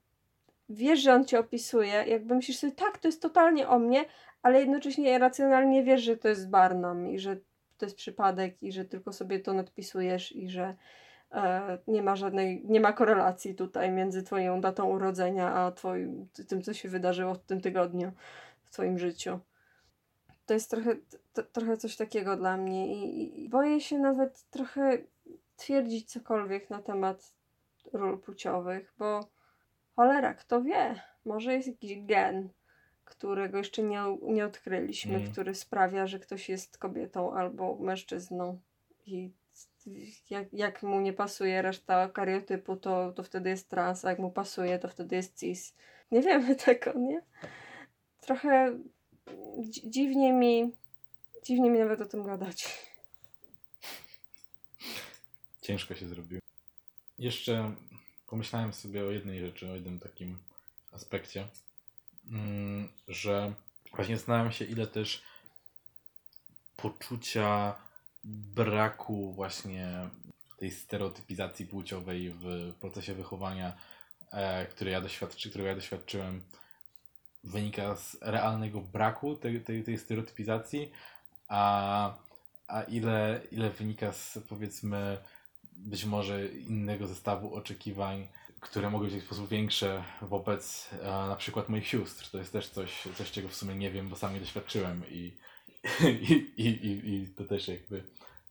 Wiesz, 0.69 0.99
że 0.99 1.13
on 1.13 1.25
cię 1.25 1.39
opisuje, 1.39 2.03
jakby 2.07 2.35
myślisz 2.35 2.57
sobie, 2.57 2.73
tak, 2.73 2.97
to 2.97 3.07
jest 3.07 3.21
totalnie 3.21 3.67
o 3.67 3.79
mnie, 3.79 4.05
ale 4.41 4.59
jednocześnie 4.59 5.19
racjonalnie 5.19 5.83
wiesz, 5.83 6.01
że 6.01 6.17
to 6.17 6.27
jest 6.27 6.49
Barnum 6.49 7.07
i 7.07 7.19
że 7.19 7.37
to 7.77 7.85
jest 7.85 7.95
przypadek 7.95 8.63
i 8.63 8.71
że 8.71 8.85
tylko 8.85 9.13
sobie 9.13 9.39
to 9.39 9.53
nadpisujesz 9.53 10.35
i 10.35 10.49
że 10.49 10.75
nie 11.87 12.03
ma 12.03 12.15
żadnej, 12.15 12.63
nie 12.65 12.79
ma 12.79 12.93
korelacji 12.93 13.55
tutaj 13.55 13.91
między 13.91 14.23
twoją 14.23 14.61
datą 14.61 14.89
urodzenia, 14.89 15.53
a 15.53 15.71
twoim, 15.71 16.27
tym, 16.47 16.61
co 16.61 16.73
się 16.73 16.89
wydarzyło 16.89 17.33
w 17.33 17.43
tym 17.43 17.61
tygodniu 17.61 18.11
w 18.63 18.69
twoim 18.69 18.99
życiu. 18.99 19.39
To 20.45 20.53
jest 20.53 20.71
trochę, 20.71 20.95
to, 21.33 21.43
trochę 21.43 21.77
coś 21.77 21.95
takiego 21.95 22.37
dla 22.37 22.57
mnie 22.57 23.05
i, 23.05 23.43
i 23.43 23.49
boję 23.49 23.81
się 23.81 23.97
nawet 23.97 24.49
trochę 24.49 24.97
twierdzić 25.55 26.11
cokolwiek 26.11 26.69
na 26.69 26.81
temat 26.81 27.33
ról 27.93 28.19
płciowych, 28.19 28.93
bo 28.97 29.27
cholera, 29.95 30.33
kto 30.33 30.61
wie, 30.61 31.01
może 31.25 31.53
jest 31.53 31.67
jakiś 31.67 32.05
gen, 32.05 32.49
którego 33.05 33.57
jeszcze 33.57 33.83
nie, 33.83 34.17
nie 34.21 34.45
odkryliśmy, 34.45 35.15
mm. 35.15 35.31
który 35.31 35.55
sprawia, 35.55 36.07
że 36.07 36.19
ktoś 36.19 36.49
jest 36.49 36.77
kobietą 36.77 37.33
albo 37.33 37.75
mężczyzną 37.75 38.59
i 39.05 39.31
jak, 40.29 40.53
jak 40.53 40.83
mu 40.83 41.01
nie 41.01 41.13
pasuje 41.13 41.61
reszta 41.61 42.09
kariotypu, 42.09 42.75
to, 42.75 43.11
to 43.11 43.23
wtedy 43.23 43.49
jest 43.49 43.69
trans, 43.69 44.05
a 44.05 44.09
jak 44.09 44.19
mu 44.19 44.31
pasuje, 44.31 44.79
to 44.79 44.87
wtedy 44.87 45.15
jest 45.15 45.39
cis. 45.39 45.75
Nie 46.11 46.21
wiemy 46.21 46.55
tego, 46.65 46.93
nie? 46.99 47.21
Trochę 48.21 48.79
dziwnie 49.67 50.33
mi, 50.33 50.71
dziwnie 51.43 51.69
mi 51.69 51.79
nawet 51.79 52.01
o 52.01 52.05
tym 52.05 52.23
gadać. 52.23 52.79
Ciężko 55.61 55.95
się 55.95 56.07
zrobiło. 56.07 56.41
Jeszcze 57.19 57.75
pomyślałem 58.27 58.73
sobie 58.73 59.05
o 59.05 59.11
jednej 59.11 59.39
rzeczy, 59.39 59.71
o 59.71 59.75
jednym 59.75 59.99
takim 59.99 60.37
aspekcie, 60.91 61.47
mm, 62.31 62.89
że 63.07 63.53
właśnie 63.95 64.17
zastanawiam 64.17 64.51
się, 64.51 64.65
ile 64.65 64.87
też 64.87 65.23
poczucia 66.77 67.75
braku 68.23 69.33
właśnie 69.33 70.09
tej 70.57 70.71
stereotypizacji 70.71 71.65
płciowej 71.65 72.31
w 72.31 72.73
procesie 72.79 73.13
wychowania, 73.13 73.73
e, 74.31 74.65
który 74.65 74.91
ja 74.91 75.01
doświadczy, 75.01 75.49
którego 75.49 75.69
ja 75.69 75.75
doświadczyłem, 75.75 76.41
wynika 77.43 77.95
z 77.95 78.17
realnego 78.21 78.81
braku 78.81 79.35
tej, 79.35 79.63
tej, 79.63 79.83
tej 79.83 79.97
stereotypizacji, 79.97 80.91
a, 81.47 82.13
a 82.67 82.81
ile, 82.81 83.41
ile 83.51 83.69
wynika 83.69 84.13
z 84.13 84.39
powiedzmy 84.49 85.17
być 85.71 86.05
może 86.05 86.47
innego 86.47 87.07
zestawu 87.07 87.55
oczekiwań, 87.55 88.27
które 88.59 88.89
mogły 88.89 89.07
być 89.07 89.23
w 89.23 89.25
sposób 89.25 89.49
większe 89.49 90.03
wobec 90.21 90.89
e, 91.01 91.05
na 91.05 91.35
przykład 91.35 91.69
moich 91.69 91.87
sióstr. 91.87 92.31
To 92.31 92.37
jest 92.37 92.53
też 92.53 92.69
coś, 92.69 93.07
coś, 93.17 93.31
czego 93.31 93.49
w 93.49 93.55
sumie 93.55 93.75
nie 93.75 93.91
wiem, 93.91 94.09
bo 94.09 94.15
sam 94.15 94.33
nie 94.33 94.39
doświadczyłem 94.39 95.03
i 95.09 95.37
I, 96.29 96.33
i, 96.57 96.67
i, 96.67 97.13
i 97.13 97.27
to 97.27 97.43
też 97.43 97.67
jakby 97.67 98.03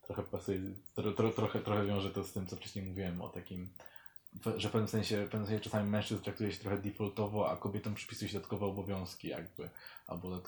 trochę 0.06 0.22
pasuje, 0.22 0.60
tro, 0.94 1.12
tro, 1.12 1.30
trochę, 1.30 1.58
trochę 1.60 1.86
wiąże 1.86 2.10
to 2.10 2.24
z 2.24 2.32
tym, 2.32 2.46
co 2.46 2.56
wcześniej 2.56 2.84
mówiłem 2.84 3.22
o 3.22 3.28
takim, 3.28 3.68
że 4.56 4.68
w 4.68 4.72
pewnym 4.72 4.88
sensie, 4.88 5.24
w 5.26 5.28
pewnym 5.28 5.46
sensie 5.46 5.60
czasami 5.60 5.90
mężczyzn 5.90 6.22
traktuje 6.22 6.52
się 6.52 6.58
trochę 6.58 6.78
defaultowo, 6.78 7.50
a 7.50 7.56
kobietom 7.56 7.94
przypisuje 7.94 8.28
się 8.28 8.34
dodatkowe 8.34 8.66
obowiązki 8.66 9.28
jakby, 9.28 9.70
albo 10.06 10.36
y, 10.36 10.40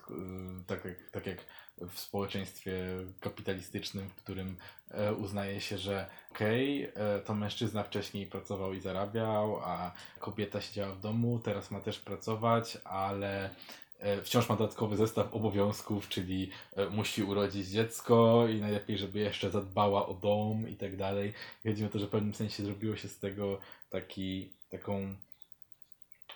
tak 0.66 0.85
jak, 0.85 1.11
tak 1.11 1.27
jak 1.27 1.38
w 1.79 1.99
społeczeństwie 1.99 2.75
kapitalistycznym, 3.21 4.09
w 4.09 4.14
którym 4.14 4.57
e, 4.90 5.14
uznaje 5.14 5.61
się, 5.61 5.79
że 5.79 6.11
okej, 6.31 6.90
okay, 6.90 7.21
to 7.27 7.35
mężczyzna 7.35 7.83
wcześniej 7.83 8.27
pracował 8.27 8.75
i 8.75 8.81
zarabiał, 8.81 9.61
a 9.64 9.93
kobieta 10.19 10.61
siedziała 10.61 10.95
w 10.95 11.01
domu, 11.01 11.40
teraz 11.45 11.71
ma 11.71 11.81
też 11.81 11.99
pracować, 11.99 12.79
ale 12.85 13.51
E, 13.51 13.89
wciąż 14.23 14.49
ma 14.49 14.57
dodatkowy 14.57 14.97
zestaw 14.97 15.35
obowiązków, 15.35 16.09
czyli 16.09 16.51
e, 16.77 16.91
musi 16.91 17.23
urodzić 17.23 17.67
dziecko 17.67 18.49
i 18.49 18.61
najlepiej, 18.61 18.99
żeby 18.99 19.19
jeszcze 19.19 19.51
zadbała 19.51 20.07
o 20.07 20.15
dom 20.15 20.69
i 20.69 20.77
tak 20.77 20.97
dalej. 20.97 21.33
Chodzi 21.67 21.85
o 21.85 21.89
to, 21.89 21.99
że 21.99 22.07
w 22.07 22.11
pewnym 22.11 22.35
sensie 22.35 22.63
zrobiło 22.63 22.97
się 22.97 23.09
z 23.09 23.19
tego 23.19 23.59
taki, 23.91 24.53
taką, 24.71 25.17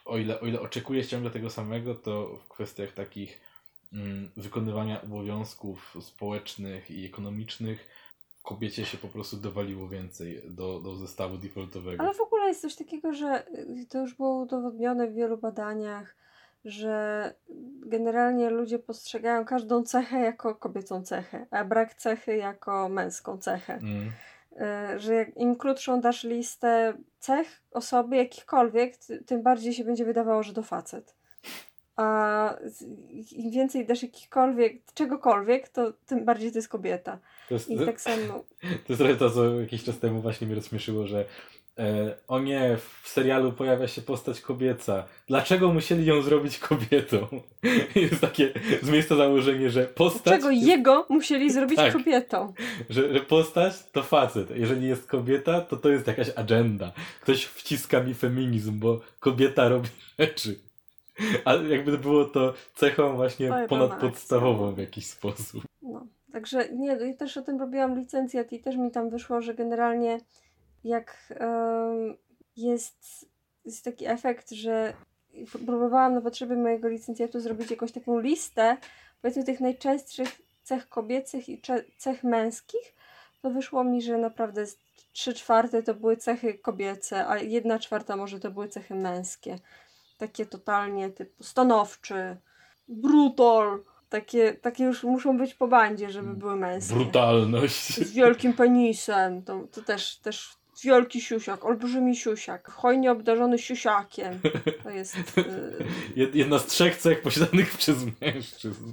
o 0.04 0.18
ile, 0.18 0.40
o 0.40 0.46
ile 0.46 0.60
oczekuje 0.60 1.04
ciągle 1.04 1.30
tego 1.30 1.50
samego, 1.50 1.94
to 1.94 2.38
w 2.44 2.48
kwestiach 2.48 2.92
takich 2.92 3.40
mm, 3.92 4.30
wykonywania 4.36 5.02
obowiązków 5.02 5.96
społecznych 6.00 6.90
i 6.90 7.04
ekonomicznych 7.04 7.88
kobiecie 8.44 8.84
się 8.84 8.98
po 8.98 9.08
prostu 9.08 9.36
dowaliło 9.36 9.88
więcej 9.88 10.42
do, 10.50 10.80
do 10.80 10.96
zestawu 10.96 11.38
defaultowego. 11.38 12.02
Ale 12.04 12.14
w 12.14 12.20
ogóle 12.20 12.48
jest 12.48 12.60
coś 12.60 12.74
takiego, 12.74 13.12
że 13.12 13.48
y, 13.48 13.86
to 13.88 14.00
już 14.00 14.14
było 14.14 14.42
udowodnione 14.42 15.08
w 15.08 15.14
wielu 15.14 15.38
badaniach, 15.38 16.16
że 16.64 17.34
generalnie 17.86 18.50
ludzie 18.50 18.78
postrzegają 18.78 19.44
każdą 19.44 19.82
cechę 19.82 20.20
jako 20.20 20.54
kobiecą 20.54 21.02
cechę, 21.02 21.46
a 21.50 21.64
brak 21.64 21.94
cechy 21.94 22.36
jako 22.36 22.88
męską 22.88 23.38
cechę. 23.38 23.74
Mm. 23.74 24.12
E, 24.56 25.00
że 25.00 25.22
im 25.36 25.56
krótszą 25.56 26.00
dasz 26.00 26.24
listę 26.24 26.94
cech 27.18 27.62
osoby 27.70 28.16
jakichkolwiek, 28.16 28.96
tym 29.26 29.42
bardziej 29.42 29.72
się 29.72 29.84
będzie 29.84 30.04
wydawało, 30.04 30.42
że 30.42 30.54
to 30.54 30.62
facet. 30.62 31.14
a 31.96 32.56
im 33.32 33.50
więcej 33.50 33.86
dasz 33.86 34.02
jakichkolwiek, 34.02 34.92
czegokolwiek, 34.94 35.68
to 35.68 35.92
tym 36.06 36.24
bardziej 36.24 36.52
to 36.52 36.58
jest 36.58 36.68
kobieta. 36.68 37.18
To 37.48 37.54
jest, 37.54 37.70
I 37.70 37.86
tak 37.86 38.00
samo. 38.00 38.44
To 38.86 38.92
jest 38.92 38.98
trochę 38.98 39.16
to, 39.16 39.30
co 39.30 39.60
jakiś 39.60 39.84
czas 39.84 39.98
temu 39.98 40.20
właśnie 40.20 40.46
mnie 40.46 40.56
rozśmieszyło, 40.56 41.06
że 41.06 41.24
o 42.28 42.40
nie, 42.40 42.76
w 43.02 43.08
serialu 43.08 43.52
pojawia 43.52 43.88
się 43.88 44.02
postać 44.02 44.40
kobieca. 44.40 45.04
Dlaczego 45.26 45.72
musieli 45.72 46.06
ją 46.06 46.22
zrobić 46.22 46.58
kobietą? 46.58 47.26
jest 47.94 48.20
takie 48.20 48.52
z 48.82 48.90
miejsca 48.90 49.16
założenie, 49.16 49.70
że 49.70 49.84
postać... 49.84 50.22
Dlaczego 50.24 50.50
jest... 50.50 50.66
jego 50.66 51.06
musieli 51.08 51.50
zrobić 51.50 51.76
tak, 51.76 51.92
kobietą? 51.92 52.52
Że, 52.90 53.14
że 53.14 53.20
postać 53.20 53.74
to 53.92 54.02
facet. 54.02 54.50
Jeżeli 54.50 54.88
jest 54.88 55.06
kobieta, 55.06 55.60
to 55.60 55.76
to 55.76 55.88
jest 55.88 56.06
jakaś 56.06 56.30
agenda. 56.36 56.92
Ktoś 57.20 57.44
wciska 57.44 58.02
mi 58.02 58.14
feminizm, 58.14 58.78
bo 58.78 59.00
kobieta 59.20 59.68
robi 59.68 59.88
rzeczy. 60.18 60.58
A 61.44 61.54
jakby 61.54 61.98
było 61.98 62.24
to 62.24 62.54
cechą 62.74 63.16
właśnie 63.16 63.52
ponadpodstawową 63.68 64.74
w 64.74 64.78
jakiś 64.78 65.06
sposób. 65.06 65.64
No, 65.82 66.06
także 66.32 66.68
nie, 66.72 66.86
ja 66.86 67.14
też 67.14 67.36
o 67.36 67.42
tym 67.42 67.60
robiłam 67.60 67.98
licencjat 67.98 68.52
i 68.52 68.60
też 68.60 68.76
mi 68.76 68.90
tam 68.90 69.10
wyszło, 69.10 69.40
że 69.42 69.54
generalnie 69.54 70.20
jak 70.84 71.34
um, 71.40 72.16
jest, 72.56 73.28
jest 73.64 73.84
taki 73.84 74.06
efekt, 74.06 74.50
że 74.50 74.94
próbowałam 75.66 76.14
na 76.14 76.20
potrzeby 76.20 76.56
mojego 76.56 76.88
licencjatu 76.88 77.40
zrobić 77.40 77.70
jakąś 77.70 77.92
taką 77.92 78.18
listę 78.18 78.76
powiedzmy 79.22 79.44
tych 79.44 79.60
najczęstszych 79.60 80.28
cech 80.62 80.88
kobiecych 80.88 81.48
i 81.48 81.62
cech 81.98 82.24
męskich, 82.24 82.94
to 83.42 83.50
wyszło 83.50 83.84
mi, 83.84 84.02
że 84.02 84.18
naprawdę 84.18 84.64
trzy 85.12 85.34
czwarte 85.34 85.82
to 85.82 85.94
były 85.94 86.16
cechy 86.16 86.54
kobiece, 86.54 87.28
a 87.28 87.38
jedna 87.38 87.78
czwarta 87.78 88.16
może 88.16 88.40
to 88.40 88.50
były 88.50 88.68
cechy 88.68 88.94
męskie 88.94 89.58
takie 90.18 90.46
totalnie 90.46 91.10
typu 91.10 91.44
stanowczy, 91.44 92.36
brutal, 92.88 93.82
takie, 94.08 94.54
takie 94.54 94.84
już 94.84 95.04
muszą 95.04 95.38
być 95.38 95.54
po 95.54 95.68
bandzie, 95.68 96.10
żeby 96.10 96.34
były 96.34 96.56
męskie. 96.56 96.94
Brutalność. 96.94 97.96
Z 97.96 98.12
wielkim 98.12 98.52
penisem, 98.52 99.42
to, 99.42 99.60
to 99.72 99.82
też, 99.82 100.16
też 100.16 100.56
wielki 100.82 101.20
siusiak, 101.20 101.64
olbrzymi 101.64 102.16
siusiak, 102.16 102.70
hojnie 102.70 103.12
obdarzony 103.12 103.58
siusiakiem. 103.58 104.40
To 104.82 104.90
jest... 104.90 105.16
Y... 106.16 106.30
Jedna 106.34 106.58
z 106.58 106.66
trzech 106.66 106.96
cech 106.96 107.22
posiadanych 107.22 107.76
przez 107.78 107.96
mężczyzn. 108.20 108.92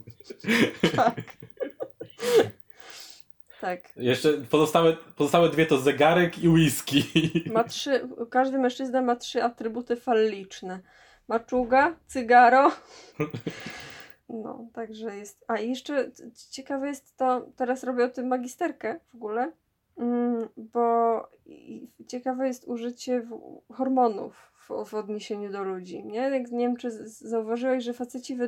Tak. 0.96 1.16
Tak. 3.62 3.80
Jeszcze 3.96 4.34
pozostałe, 4.34 4.98
pozostałe 5.16 5.50
dwie 5.50 5.66
to 5.66 5.78
zegarek 5.78 6.40
i 6.40 6.50
whisky. 6.50 7.04
Ma 7.54 7.64
trzy, 7.64 8.10
każdy 8.30 8.60
mężczyzna 8.60 9.02
ma 9.02 9.16
trzy 9.16 9.44
atrybuty 9.44 9.96
falliczne 9.96 10.80
maczuga, 11.32 11.96
cygaro. 12.08 12.72
No, 14.30 14.68
także 14.74 15.18
jest. 15.18 15.46
A 15.48 15.60
jeszcze 15.60 16.12
ciekawe 16.52 16.88
jest 16.88 17.18
to, 17.18 17.48
teraz 17.56 17.84
robię 17.84 18.06
o 18.06 18.10
tym 18.10 18.28
magisterkę 18.28 19.00
w 19.12 19.16
ogóle, 19.16 19.52
bo 20.58 21.28
ciekawe 22.08 22.48
jest 22.48 22.68
użycie 22.68 23.28
hormonów 23.74 24.52
w, 24.54 24.86
w 24.86 24.94
odniesieniu 24.94 25.52
do 25.52 25.64
ludzi. 25.64 26.04
Nie? 26.04 26.20
Jak, 26.20 26.52
nie 26.52 26.68
wiem, 26.68 26.78
czy 26.78 26.92
zauważyłeś, 27.08 27.84
że 27.84 27.94
faceci 27.94 28.36
w, 28.36 28.42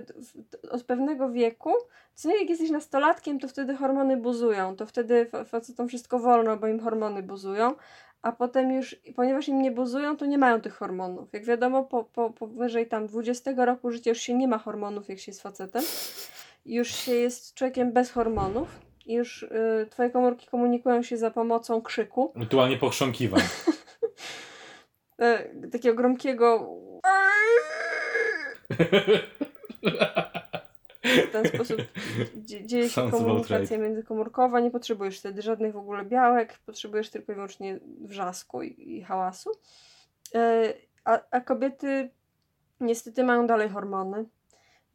od 0.72 0.84
pewnego 0.84 1.30
wieku, 1.30 1.74
co 2.16 2.30
nie, 2.30 2.40
jak 2.40 2.50
jesteś 2.50 2.70
nastolatkiem, 2.70 3.40
to 3.40 3.48
wtedy 3.48 3.76
hormony 3.76 4.18
buzują, 4.18 4.76
to 4.76 4.86
wtedy 4.86 5.30
facetom 5.46 5.88
wszystko 5.88 6.20
wolno, 6.20 6.58
bo 6.58 6.68
im 6.68 6.80
hormony 6.80 7.24
buzują, 7.24 7.76
a 8.22 8.32
potem 8.32 8.72
już, 8.72 8.96
ponieważ 9.16 9.48
im 9.48 9.62
nie 9.62 9.72
buzują, 9.72 10.18
to 10.18 10.26
nie 10.26 10.38
mają 10.38 10.62
tych 10.62 10.74
hormonów. 10.74 11.34
Jak 11.34 11.46
wiadomo, 11.46 11.84
po, 11.84 12.04
po, 12.04 12.30
powyżej 12.30 12.88
tam 12.88 13.08
20 13.08 13.66
roku 13.66 13.92
życia 13.92 14.10
już 14.12 14.20
się 14.20 14.34
nie 14.34 14.48
ma 14.48 14.58
hormonów, 14.58 15.10
jak 15.10 15.20
się 15.20 15.32
jest 15.32 15.42
facetem. 15.42 15.84
Już 16.66 16.88
się 16.88 17.14
jest 17.14 17.54
człowiekiem 17.54 17.92
bez 17.92 18.12
hormonów. 18.12 18.83
I 19.06 19.14
już 19.14 19.44
y, 19.44 19.88
twoje 19.90 20.10
komórki 20.10 20.48
komunikują 20.48 21.04
się 21.04 21.18
za 21.18 21.32
pomocą 21.32 21.82
krzyku. 21.82 22.34
Rytualnie 22.36 22.78
pochrząkiwań. 22.78 23.42
e, 25.20 25.50
takiego 25.72 25.96
gromkiego 25.96 26.70
w 31.04 31.32
ten 31.32 31.48
sposób 31.48 31.82
dzieje 32.66 32.90
się 32.90 33.12
komunikacja 33.12 33.78
międzykomórkowa, 33.78 34.60
nie 34.60 34.72
potrzebujesz 34.72 35.20
wtedy 35.20 35.42
żadnych 35.42 35.74
w 35.74 35.78
ogóle 35.78 36.06
białek, 36.06 36.60
potrzebujesz 36.66 37.10
tylko 37.10 37.32
i 37.32 37.36
wyłącznie 37.36 37.80
wrzasku 38.02 38.62
i, 38.64 38.98
i 38.98 39.04
hałasu. 39.04 39.52
E, 40.36 40.74
a, 41.06 41.20
a 41.32 41.42
kobiety 41.42 42.10
niestety 42.80 43.24
mają 43.24 43.48
dalej 43.48 43.70
hormony, 43.70 44.26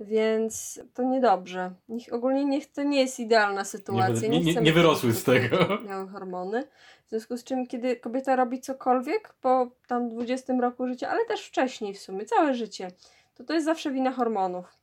więc 0.01 0.81
to 0.95 1.03
niedobrze. 1.03 1.71
Niech, 1.89 2.13
ogólnie 2.13 2.45
niech 2.45 2.73
to 2.73 2.83
nie 2.83 3.01
jest 3.01 3.21
idealna 3.21 3.65
sytuacja. 3.65 4.29
Nie, 4.29 4.41
nie, 4.41 4.55
nie, 4.55 4.61
nie 4.61 4.73
wyrosły 4.73 5.13
z 5.13 5.25
tego. 5.25 5.57
Miały 5.89 6.09
hormony. 6.09 6.65
W 7.07 7.11
związku 7.11 7.37
z 7.37 7.45
czym, 7.45 7.67
kiedy 7.67 7.97
kobieta 7.97 8.37
robi 8.37 8.61
cokolwiek 8.61 9.35
po 9.41 9.71
tam 9.87 10.09
20 10.09 10.55
roku 10.61 10.87
życia, 10.87 11.09
ale 11.09 11.25
też 11.25 11.47
wcześniej 11.47 11.95
w 11.95 11.99
sumie, 11.99 12.25
całe 12.25 12.55
życie, 12.55 12.91
to 13.35 13.45
to 13.45 13.55
jest 13.55 13.67
zawsze 13.67 13.91
wina 13.91 14.13
hormonów. 14.13 14.79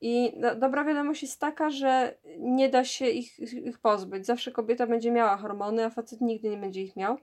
I 0.00 0.32
do, 0.40 0.54
dobra 0.54 0.84
wiadomość 0.84 1.22
jest 1.22 1.40
taka, 1.40 1.70
że 1.70 2.14
nie 2.38 2.68
da 2.68 2.84
się 2.84 3.06
ich, 3.06 3.38
ich 3.52 3.78
pozbyć. 3.78 4.26
Zawsze 4.26 4.52
kobieta 4.52 4.86
będzie 4.86 5.10
miała 5.10 5.36
hormony, 5.36 5.84
a 5.84 5.90
facet 5.90 6.20
nigdy 6.20 6.50
nie 6.50 6.56
będzie 6.56 6.82
ich 6.82 6.96
miał. 6.96 7.16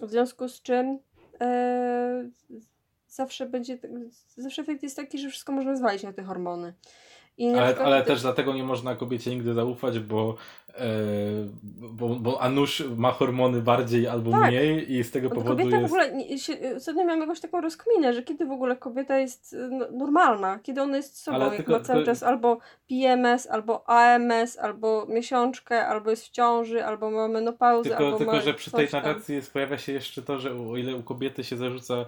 W 0.00 0.10
związku 0.10 0.48
z 0.48 0.62
czym 0.62 0.98
e, 1.40 2.30
zawsze 3.14 3.46
będzie, 3.46 3.78
zawsze 4.36 4.62
efekt 4.62 4.82
jest 4.82 4.96
taki, 4.96 5.18
że 5.18 5.28
wszystko 5.28 5.52
można 5.52 5.76
zwalić 5.76 6.02
na 6.02 6.12
te 6.12 6.22
hormony. 6.22 6.74
ale, 7.40 7.66
przykład, 7.66 7.86
ale 7.86 8.02
też 8.02 8.22
dlatego 8.22 8.54
nie 8.54 8.64
można 8.64 8.96
kobiecie 8.96 9.30
nigdy 9.30 9.54
zaufać, 9.54 9.98
bo 9.98 10.36
E, 10.78 10.86
bo, 11.72 12.08
bo 12.08 12.42
Anusz 12.42 12.84
ma 12.96 13.12
hormony 13.12 13.60
bardziej 13.60 14.08
albo 14.08 14.30
tak. 14.30 14.50
mniej 14.50 14.92
i 14.92 15.04
z 15.04 15.10
tego 15.10 15.28
powodu 15.28 15.50
kobieta 15.50 15.76
jest... 15.76 15.82
w 15.82 15.92
ogóle, 15.92 16.12
nie, 16.12 16.38
się, 16.38 16.56
ostatnio 16.76 17.04
miałam 17.04 17.20
jakąś 17.20 17.40
taką 17.40 17.60
rozkminę, 17.60 18.14
że 18.14 18.22
kiedy 18.22 18.46
w 18.46 18.50
ogóle 18.50 18.76
kobieta 18.76 19.18
jest 19.18 19.54
e, 19.54 19.68
no, 19.70 19.86
normalna, 19.90 20.58
kiedy 20.58 20.82
ona 20.82 20.96
jest 20.96 21.22
sobą, 21.22 21.38
jak 21.38 21.56
tylko, 21.56 21.72
ma 21.72 21.80
cały 21.80 22.00
to... 22.00 22.06
czas 22.06 22.22
albo 22.22 22.58
PMS, 22.88 23.46
albo 23.46 23.88
AMS, 23.88 24.58
albo 24.58 25.06
miesiączkę, 25.06 25.86
albo 25.86 26.10
jest 26.10 26.26
w 26.26 26.30
ciąży, 26.30 26.84
albo 26.84 27.10
ma 27.10 27.28
menopauzę, 27.28 27.90
tylko, 27.90 28.04
albo 28.04 28.18
Tylko, 28.18 28.32
ma 28.32 28.40
że 28.40 28.54
przy 28.54 28.70
tej 28.70 28.88
narracji 28.92 29.34
jest, 29.34 29.52
pojawia 29.52 29.78
się 29.78 29.92
jeszcze 29.92 30.22
to, 30.22 30.38
że 30.38 30.50
o 30.52 30.76
ile 30.76 30.96
u 30.96 31.02
kobiety 31.02 31.44
się 31.44 31.56
zarzuca 31.56 32.04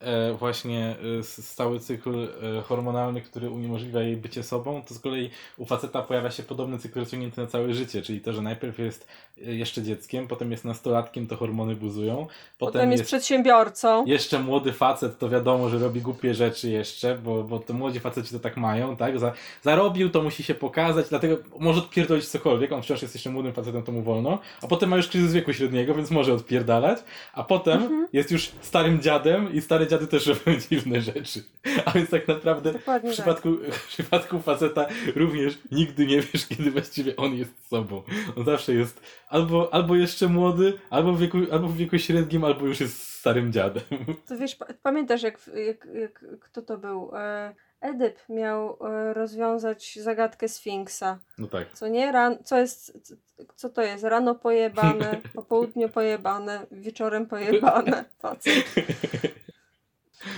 E, 0.00 0.32
właśnie 0.32 0.96
e, 1.18 1.22
stały 1.22 1.80
cykl 1.80 2.28
e, 2.58 2.62
hormonalny, 2.62 3.20
który 3.20 3.50
uniemożliwia 3.50 4.00
jej 4.00 4.16
bycie 4.16 4.42
sobą, 4.42 4.82
to 4.88 4.94
z 4.94 4.98
kolei 4.98 5.30
u 5.56 5.66
faceta 5.66 6.02
pojawia 6.02 6.30
się 6.30 6.42
podobny 6.42 6.78
cykl 6.78 7.00
rozciągnięty 7.00 7.40
na 7.40 7.46
całe 7.46 7.74
życie, 7.74 8.02
czyli 8.02 8.20
to, 8.20 8.32
że 8.32 8.42
najpierw 8.42 8.78
jest 8.78 9.06
jeszcze 9.36 9.82
dzieckiem, 9.82 10.28
potem 10.28 10.50
jest 10.50 10.64
nastolatkiem, 10.64 11.26
to 11.26 11.36
hormony 11.36 11.76
buzują. 11.76 12.16
Potem, 12.16 12.72
potem 12.72 12.90
jest, 12.90 13.00
jest, 13.00 13.10
przedsiębiorcą. 13.10 14.06
Jeszcze 14.06 14.38
młody 14.38 14.72
facet, 14.72 15.18
to 15.18 15.28
wiadomo, 15.28 15.68
że 15.68 15.78
robi 15.78 16.00
głupie 16.00 16.34
rzeczy 16.34 16.70
jeszcze, 16.70 17.18
bo, 17.18 17.44
bo 17.44 17.58
to 17.58 17.74
młodzi 17.74 18.00
faceci 18.00 18.32
to 18.32 18.38
tak 18.38 18.56
mają, 18.56 18.96
tak? 18.96 19.18
Za, 19.18 19.32
zarobił, 19.62 20.10
to 20.10 20.22
musi 20.22 20.42
się 20.42 20.54
pokazać, 20.54 21.08
dlatego 21.08 21.36
może 21.58 21.78
odpierdolić 21.78 22.28
cokolwiek, 22.28 22.72
on 22.72 22.82
wciąż 22.82 23.02
jest 23.02 23.14
jeszcze 23.14 23.30
młodym 23.30 23.52
facetem, 23.52 23.82
to 23.82 23.92
mu 23.92 24.02
wolno, 24.02 24.38
a 24.62 24.66
potem 24.66 24.88
ma 24.88 24.96
już 24.96 25.08
kryzys 25.08 25.32
wieku 25.32 25.52
średniego, 25.52 25.94
więc 25.94 26.10
może 26.10 26.34
odpierdalać, 26.34 26.98
a 27.32 27.44
potem 27.44 27.82
mhm. 27.82 28.08
jest 28.12 28.30
już 28.30 28.52
starym 28.60 29.00
dziadem 29.00 29.54
i 29.54 29.60
stary 29.60 29.87
dziady 29.88 30.06
też 30.06 30.26
robią 30.26 30.60
dziwne 30.70 31.00
rzeczy. 31.00 31.44
A 31.84 31.90
więc 31.90 32.10
tak 32.10 32.28
naprawdę 32.28 32.72
w 32.72 33.10
przypadku, 33.10 33.56
tak. 33.56 33.74
w 33.74 33.88
przypadku 33.88 34.40
faceta 34.40 34.86
również 35.16 35.58
nigdy 35.72 36.06
nie 36.06 36.20
wiesz, 36.20 36.46
kiedy 36.46 36.70
właściwie 36.70 37.16
on 37.16 37.34
jest 37.34 37.68
sobą. 37.68 38.02
On 38.36 38.44
zawsze 38.44 38.74
jest 38.74 39.00
albo, 39.28 39.74
albo 39.74 39.96
jeszcze 39.96 40.28
młody, 40.28 40.72
albo 40.90 41.12
w, 41.12 41.20
wieku, 41.20 41.38
albo 41.52 41.68
w 41.68 41.76
wieku 41.76 41.98
średnim, 41.98 42.44
albo 42.44 42.66
już 42.66 42.80
jest 42.80 43.12
starym 43.12 43.52
dziadem. 43.52 43.82
To 44.26 44.38
wiesz, 44.38 44.56
pamiętasz 44.82 45.22
jak, 45.22 45.50
jak, 45.66 45.88
jak 45.94 46.24
kto 46.40 46.62
to 46.62 46.78
był? 46.78 47.10
E, 47.14 47.54
Edyp 47.80 48.18
miał 48.28 48.78
e, 48.80 49.14
rozwiązać 49.14 49.98
zagadkę 50.02 50.48
Sfinksa. 50.48 51.18
No 51.38 51.46
tak. 51.46 51.72
Co 51.72 51.88
nie? 51.88 52.12
Ran, 52.12 52.38
co 52.44 52.58
jest, 52.58 53.12
co 53.56 53.68
to 53.68 53.82
jest? 53.82 54.04
Rano 54.04 54.34
pojebane, 54.34 55.20
po 55.34 55.42
południu 55.42 55.88
pojebane, 55.88 56.66
wieczorem 56.70 57.26
pojebane. 57.26 58.04
Facet. 58.18 58.64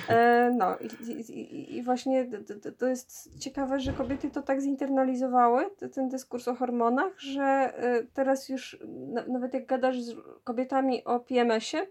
E, 0.08 0.50
no 0.56 0.76
i, 0.78 1.10
i, 1.12 1.76
i 1.76 1.82
właśnie 1.82 2.26
to 2.78 2.86
jest 2.86 3.38
ciekawe, 3.38 3.80
że 3.80 3.92
kobiety 3.92 4.30
to 4.30 4.42
tak 4.42 4.60
zinternalizowały, 4.62 5.70
ten 5.94 6.08
dyskurs 6.08 6.48
o 6.48 6.54
hormonach, 6.54 7.18
że 7.18 7.42
e, 7.42 8.04
teraz 8.14 8.48
już 8.48 8.78
nawet 9.28 9.54
jak 9.54 9.66
gadasz 9.66 10.00
z 10.00 10.16
kobietami 10.44 11.04
o 11.04 11.20
PMS-ie, 11.20 11.86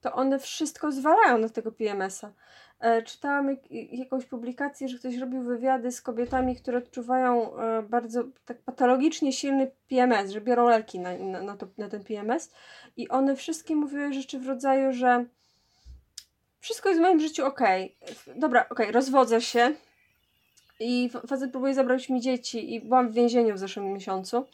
to 0.00 0.12
one 0.12 0.38
wszystko 0.38 0.92
zwalają 0.92 1.38
na 1.38 1.48
tego 1.48 1.72
PMS-a. 1.72 2.32
E, 2.80 3.02
czytałam 3.02 3.56
jakąś 3.92 4.26
publikację, 4.26 4.88
że 4.88 4.98
ktoś 4.98 5.16
robił 5.16 5.42
wywiady 5.42 5.92
z 5.92 6.02
kobietami, 6.02 6.56
które 6.56 6.78
odczuwają 6.78 7.50
bardzo 7.88 8.24
tak 8.44 8.58
patologicznie 8.62 9.32
silny 9.32 9.70
PMS, 9.88 10.30
że 10.30 10.40
biorą 10.40 10.68
leki 10.68 11.00
na, 11.00 11.18
na, 11.18 11.42
na, 11.42 11.56
to, 11.56 11.66
na 11.78 11.88
ten 11.88 12.04
PMS 12.04 12.52
i 12.96 13.08
one 13.08 13.36
wszystkie 13.36 13.76
mówiły 13.76 14.12
rzeczy 14.12 14.38
w 14.38 14.48
rodzaju, 14.48 14.92
że 14.92 15.24
wszystko 16.66 16.88
jest 16.88 17.00
w 17.00 17.02
moim 17.02 17.20
życiu 17.20 17.46
ok. 17.46 17.60
Dobra, 18.36 18.66
ok, 18.70 18.78
rozwodzę 18.90 19.40
się. 19.40 19.74
i 20.80 21.08
fa- 21.08 21.20
facet 21.20 21.50
próbuje 21.50 21.74
zabrać 21.74 22.08
mi 22.08 22.20
dzieci 22.20 22.74
i 22.74 22.80
byłam 22.80 23.08
w 23.08 23.14
więzieniu 23.14 23.54
w 23.54 23.58
zeszłym 23.58 23.92
miesiącu. 23.92 24.46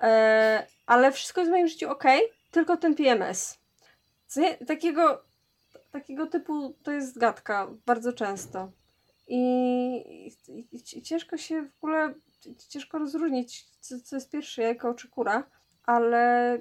E, 0.00 0.66
ale 0.86 1.12
wszystko 1.12 1.40
jest 1.40 1.50
w 1.50 1.54
moim 1.54 1.68
życiu 1.68 1.90
ok, 1.90 2.04
tylko 2.50 2.76
ten 2.76 2.94
PMS. 2.94 3.58
Nie, 4.36 4.54
takiego, 4.54 5.22
takiego 5.90 6.26
typu 6.26 6.74
to 6.82 6.92
jest 6.92 7.18
gadka 7.18 7.68
bardzo 7.86 8.12
często. 8.12 8.70
I, 9.28 9.38
i, 10.48 10.66
i 10.72 10.82
ci- 10.82 11.02
ciężko 11.02 11.36
się 11.36 11.62
w 11.62 11.76
ogóle, 11.76 12.14
ciężko 12.68 12.98
rozróżnić, 12.98 13.64
co, 13.80 14.00
co 14.00 14.16
jest 14.16 14.30
pierwsze, 14.30 14.62
jajko 14.62 14.94
czy 14.94 15.08
kura, 15.08 15.44
ale 15.86 16.58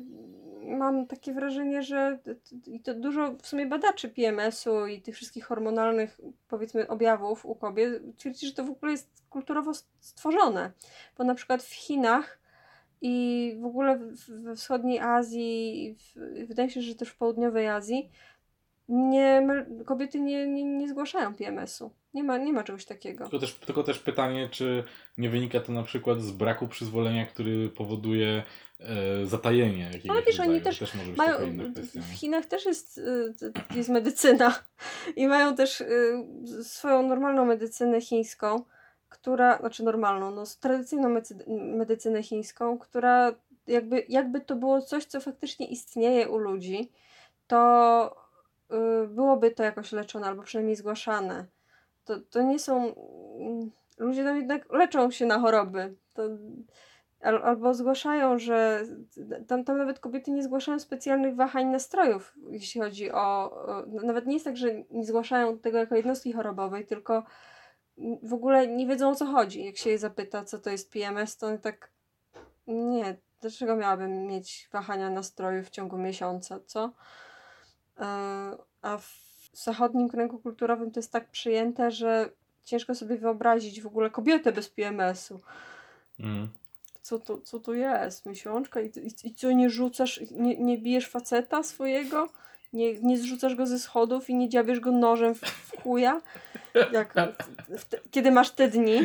mam 0.66 1.08
takie 1.08 1.34
wrażenie, 1.34 1.84
że 1.84 2.20
i 2.68 2.80
to 2.80 2.94
dużo 2.94 3.32
w 3.42 3.48
sumie 3.48 3.66
badaczy 3.66 4.10
PMS-u 4.10 4.86
i 4.86 5.02
tych 5.02 5.16
wszystkich 5.16 5.46
hormonalnych, 5.46 6.20
powiedzmy, 6.48 6.88
objawów 6.88 7.46
u 7.46 7.56
kobiet 7.56 8.18
twierdzi, 8.18 8.48
że 8.48 8.54
to 8.54 8.64
w 8.64 8.70
ogóle 8.70 8.92
jest 8.92 9.24
kulturowo 9.30 9.72
stworzone. 10.00 10.72
Bo 11.18 11.24
na 11.24 11.36
przykład 11.36 11.64
w 11.64 11.74
Chinach 11.74 12.40
i 13.02 13.58
w 13.62 13.66
ogóle 13.66 14.00
we 14.28 14.56
wschodniej 14.56 15.00
Azji, 15.00 15.96
w, 16.00 16.48
wydaje 16.48 16.70
się, 16.70 16.82
że 16.82 16.96
też 16.96 17.10
w 17.10 17.18
południowej 17.18 17.68
Azji, 17.68 18.10
nie, 18.90 19.48
kobiety 19.86 20.20
nie, 20.20 20.48
nie, 20.48 20.64
nie 20.64 20.90
zgłaszają 20.90 21.36
PMS-u. 21.36 21.92
Nie 22.14 22.24
ma, 22.24 22.38
nie 22.38 22.54
ma 22.54 22.64
czegoś 22.64 22.86
takiego. 22.86 23.24
Tylko 23.24 23.40
też, 23.40 23.54
tylko 23.54 23.84
też 23.84 24.00
pytanie, 24.00 24.50
czy 24.52 24.84
nie 25.18 25.30
wynika 25.30 25.60
to 25.60 25.72
na 25.72 25.84
przykład 25.84 26.22
z 26.22 26.32
braku 26.32 26.68
przyzwolenia, 26.68 27.26
który 27.26 27.70
powoduje 27.70 28.44
e, 28.80 29.26
zatajenie 29.26 29.84
jakiegoś 29.84 30.10
Ale 30.10 30.22
wiesz, 30.26 30.40
oni 30.40 30.54
rodzaju. 30.60 30.76
też 30.80 30.96
może 30.96 31.10
być 31.10 31.18
Mają, 31.18 31.38
w? 31.76 32.14
Chinach 32.16 32.46
też 32.46 32.66
jest, 32.66 33.02
t- 33.40 33.52
jest 33.76 33.90
medycyna 33.90 34.56
i 35.16 35.28
mają 35.28 35.56
też 35.56 35.82
y, 35.82 36.24
swoją 36.64 37.04
normalną 37.08 37.46
medycynę 37.46 38.02
chińską, 38.02 38.64
która, 39.10 39.58
znaczy 39.58 39.84
normalną, 39.84 40.32
no 40.32 40.44
tradycyjną 40.60 41.22
medycynę 41.78 42.24
chińską, 42.24 42.80
która 42.80 43.34
jakby, 43.68 44.06
jakby 44.10 44.42
to 44.42 44.56
było 44.56 44.82
coś, 44.82 45.06
co 45.06 45.22
faktycznie 45.22 45.68
istnieje 45.68 46.30
u 46.30 46.38
ludzi, 46.38 46.92
to 47.48 48.16
y, 49.04 49.08
byłoby 49.08 49.52
to 49.52 49.64
jakoś 49.64 49.92
leczone 49.92 50.28
albo 50.28 50.44
przynajmniej 50.44 50.76
zgłaszane. 50.76 51.46
To, 52.06 52.20
to 52.20 52.42
nie 52.42 52.60
są. 52.60 52.96
mm, 53.40 53.72
Ludzie 53.98 54.24
tam 54.24 54.38
jednak 54.38 54.74
leczą 54.74 55.12
się 55.12 55.26
na 55.26 55.40
choroby. 55.40 55.96
To, 56.14 56.24
al, 57.22 57.44
albo 57.44 57.74
zgłaszają, 57.74 58.40
że. 58.40 58.84
Tam, 59.48 59.64
tam 59.64 59.78
nawet 59.78 60.00
kobiety 60.00 60.32
nie 60.32 60.44
zgłaszają 60.44 60.80
specjalnych 60.80 61.36
wahań 61.36 61.66
nastrojów, 61.66 62.34
jeśli 62.50 62.82
chodzi 62.82 63.12
o. 63.12 63.52
o 63.52 63.86
nawet 64.04 64.26
nie 64.26 64.34
jest 64.34 64.46
tak, 64.46 64.58
że 64.58 64.68
nie 64.92 65.06
zgłaszają 65.06 65.60
tego 65.60 65.78
jako 65.78 65.96
jednostki 65.96 66.34
chorobowej, 66.34 66.86
tylko 66.86 67.24
w 68.24 68.34
ogóle 68.34 68.68
nie 68.68 68.88
wiedzą 68.88 69.10
o 69.10 69.16
co 69.16 69.26
chodzi. 69.26 69.66
Jak 69.66 69.78
się 69.78 69.90
je 69.90 69.98
zapyta, 69.98 70.44
co 70.44 70.60
to 70.60 70.70
jest 70.70 70.92
PMS, 70.92 71.38
to 71.38 71.58
tak. 71.58 71.90
Nie, 72.68 73.18
dlaczego 73.42 73.76
miałabym 73.76 74.28
mieć 74.28 74.70
wahania 74.72 75.10
nastrojów 75.10 75.68
w 75.68 75.70
ciągu 75.70 75.98
miesiąca, 75.98 76.60
co? 76.66 76.92
E, 78.00 78.06
A 78.82 78.98
w 78.98 79.33
zachodnim 79.54 80.10
kręgu 80.10 80.40
kulturowym 80.40 80.92
to 80.92 81.00
jest 81.00 81.12
tak 81.12 81.28
przyjęte, 81.28 81.92
że 81.92 82.30
ciężko 82.64 82.96
sobie 82.96 83.18
wyobrazić 83.18 83.82
w 83.82 83.88
ogóle 83.88 84.10
kobietę 84.10 84.52
bez 84.52 84.70
PMS-u. 84.70 85.40
Mm. 86.20 86.48
Co 87.02 87.20
to, 87.20 87.38
co 87.42 87.60
to 87.60 87.74
jest, 87.74 88.26
miesiączka? 88.26 88.82
I, 88.82 88.86
i, 88.86 89.28
i 89.28 89.36
co, 89.36 89.52
nie 89.52 89.70
rzucasz, 89.70 90.22
nie, 90.32 90.58
nie 90.58 90.78
bijesz 90.78 91.08
faceta 91.08 91.64
swojego? 91.64 92.30
Nie, 92.74 92.94
nie 92.94 93.18
zrzucasz 93.18 93.56
go 93.56 93.68
ze 93.68 93.80
schodów 93.80 94.30
i 94.30 94.36
nie 94.36 94.50
dziabiesz 94.50 94.80
go 94.80 94.92
nożem 94.92 95.36
w, 95.36 95.40
w 95.40 95.82
chuja? 95.82 96.22
Jak, 96.92 97.14
w 97.78 97.86
te, 97.86 98.00
kiedy 98.12 98.32
masz 98.32 98.52
te 98.52 98.68
dni? 98.68 99.00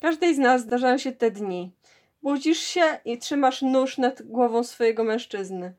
Każdej 0.00 0.34
z 0.34 0.38
nas 0.38 0.62
zdarzają 0.62 0.98
się 0.98 1.12
te 1.12 1.30
dni. 1.30 1.72
Budzisz 2.22 2.58
się 2.58 2.98
i 3.04 3.18
trzymasz 3.18 3.62
nóż 3.62 3.98
nad 3.98 4.22
głową 4.22 4.64
swojego 4.64 5.04
mężczyzny. 5.04 5.74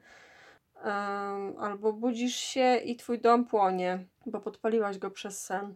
Albo 1.59 1.93
budzisz 1.93 2.35
się 2.35 2.75
i 2.75 2.95
twój 2.95 3.21
dom 3.21 3.45
płonie, 3.45 4.05
bo 4.25 4.39
podpaliłaś 4.39 4.97
go 4.97 5.11
przez 5.11 5.45
sen. 5.45 5.75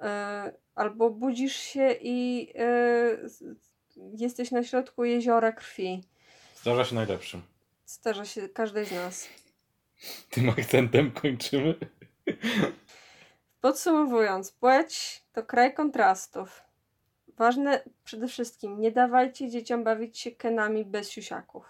E, 0.00 0.52
albo 0.74 1.10
budzisz 1.10 1.56
się 1.56 1.94
i 2.00 2.48
e, 2.58 3.16
jesteś 3.96 4.50
na 4.50 4.62
środku 4.62 5.04
jeziora 5.04 5.52
krwi. 5.52 6.04
Zdarza 6.56 6.84
się 6.84 6.94
najlepszym. 6.94 7.42
Zdarza 7.86 8.24
się 8.24 8.48
każdej 8.48 8.86
z 8.86 8.92
nas. 8.92 9.28
Tym 10.30 10.50
akcentem 10.50 11.10
kończymy. 11.12 11.74
Podsumowując, 13.60 14.52
płeć 14.52 15.22
to 15.32 15.42
kraj 15.42 15.74
kontrastów. 15.74 16.62
Ważne 17.36 17.82
przede 18.04 18.28
wszystkim, 18.28 18.80
nie 18.80 18.92
dawajcie 18.92 19.48
dzieciom 19.48 19.84
bawić 19.84 20.18
się 20.18 20.30
kenami 20.30 20.84
bez 20.84 21.10
siusiaków. 21.10 21.64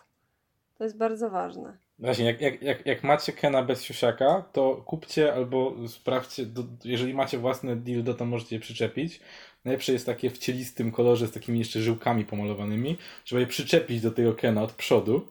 To 0.79 0.85
jest 0.85 0.97
bardzo 0.97 1.31
ważne. 1.31 1.79
Właśnie, 2.01 2.25
jak, 2.25 2.41
jak, 2.41 2.63
jak, 2.63 2.87
jak 2.87 3.05
macie 3.05 3.33
Kena 3.33 3.63
bez 3.63 3.83
siusiaka, 3.83 4.45
to 4.53 4.83
kupcie 4.87 5.35
albo 5.35 5.75
sprawdźcie, 5.89 6.47
do, 6.47 6.63
jeżeli 6.85 7.15
macie 7.15 7.39
własne 7.39 7.77
dildo, 7.77 8.15
to 8.15 8.25
możecie 8.25 8.57
je 8.57 8.61
przyczepić. 8.61 9.21
Najlepsze 9.65 9.93
jest 9.93 10.07
takie 10.07 10.31
w 10.31 10.39
cielistym 10.39 10.93
kolorze 10.93 11.27
z 11.27 11.33
takimi 11.33 11.59
jeszcze 11.59 11.81
żyłkami 11.81 12.25
pomalowanymi, 12.25 12.97
żeby 13.25 13.41
je 13.41 13.47
przyczepić 13.47 14.01
do 14.01 14.11
tego 14.11 14.35
Kena 14.35 14.63
od 14.63 14.73
przodu. 14.73 15.29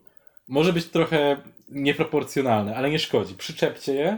Może 0.47 0.73
być 0.73 0.85
trochę 0.85 1.37
nieproporcjonalne, 1.69 2.75
ale 2.75 2.89
nie 2.89 2.99
szkodzi. 2.99 3.35
Przyczepcie 3.35 3.93
je 3.93 4.17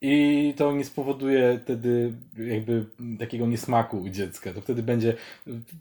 i 0.00 0.54
to 0.56 0.72
nie 0.72 0.84
spowoduje 0.84 1.60
wtedy 1.62 2.14
jakby 2.36 2.86
takiego 3.18 3.46
niesmaku 3.46 4.00
u 4.02 4.08
dziecka. 4.08 4.52
To 4.52 4.60
wtedy 4.60 4.82
będzie 4.82 5.14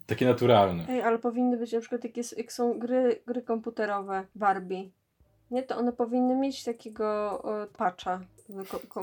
takie 0.06 0.26
naturalne. 0.26 0.86
Ej, 0.90 1.02
ale 1.02 1.20
powinny 1.20 1.58
być 1.58 1.72
na 1.72 1.80
przykład, 1.80 2.18
jest, 2.18 2.38
jak 2.38 2.54
są 2.54 2.80
gry, 2.80 3.20
gry 3.28 3.42
komputerowe, 3.42 4.26
Barbie. 4.36 4.90
Nie, 5.52 5.64
to 5.64 5.78
one 5.78 5.94
powinny 5.94 6.36
mieć 6.36 6.64
takiego 6.64 7.44
patcha, 7.78 8.20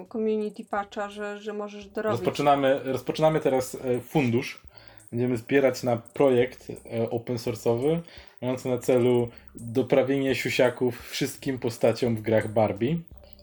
community 0.08 0.64
patcha, 0.64 1.10
że, 1.10 1.38
że 1.38 1.52
możesz 1.52 1.86
dorobić. 1.86 2.18
Rozpoczynamy, 2.20 2.80
rozpoczynamy 2.84 3.40
teraz 3.40 3.74
e, 3.74 4.00
fundusz. 4.00 4.62
Będziemy 5.10 5.36
zbierać 5.36 5.82
na 5.82 5.96
projekt 5.96 6.70
e, 6.70 7.10
open 7.10 7.36
source'owy, 7.36 7.98
mający 8.42 8.68
na 8.68 8.78
celu 8.78 9.28
doprawienie 9.54 10.34
siusiaków 10.34 11.08
wszystkim 11.10 11.58
postaciom 11.58 12.16
w 12.16 12.22
grach 12.22 12.48
Barbie. 12.48 12.98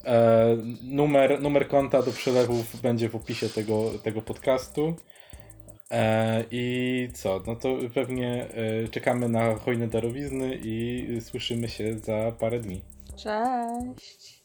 E, 0.05 0.57
numer, 0.83 1.41
numer 1.41 1.67
konta 1.67 2.01
do 2.01 2.11
przelewów 2.11 2.81
będzie 2.81 3.09
w 3.09 3.15
opisie 3.15 3.49
tego, 3.49 3.91
tego 4.03 4.21
podcastu. 4.21 4.95
E, 5.91 6.45
I 6.51 7.09
co? 7.13 7.43
No 7.47 7.55
to 7.55 7.77
pewnie 7.93 8.47
e, 8.53 8.87
czekamy 8.87 9.29
na 9.29 9.55
hojne 9.55 9.87
darowizny 9.87 10.59
i 10.63 11.07
słyszymy 11.21 11.67
się 11.67 11.99
za 11.99 12.31
parę 12.39 12.59
dni. 12.59 12.81
Cześć! 13.15 14.36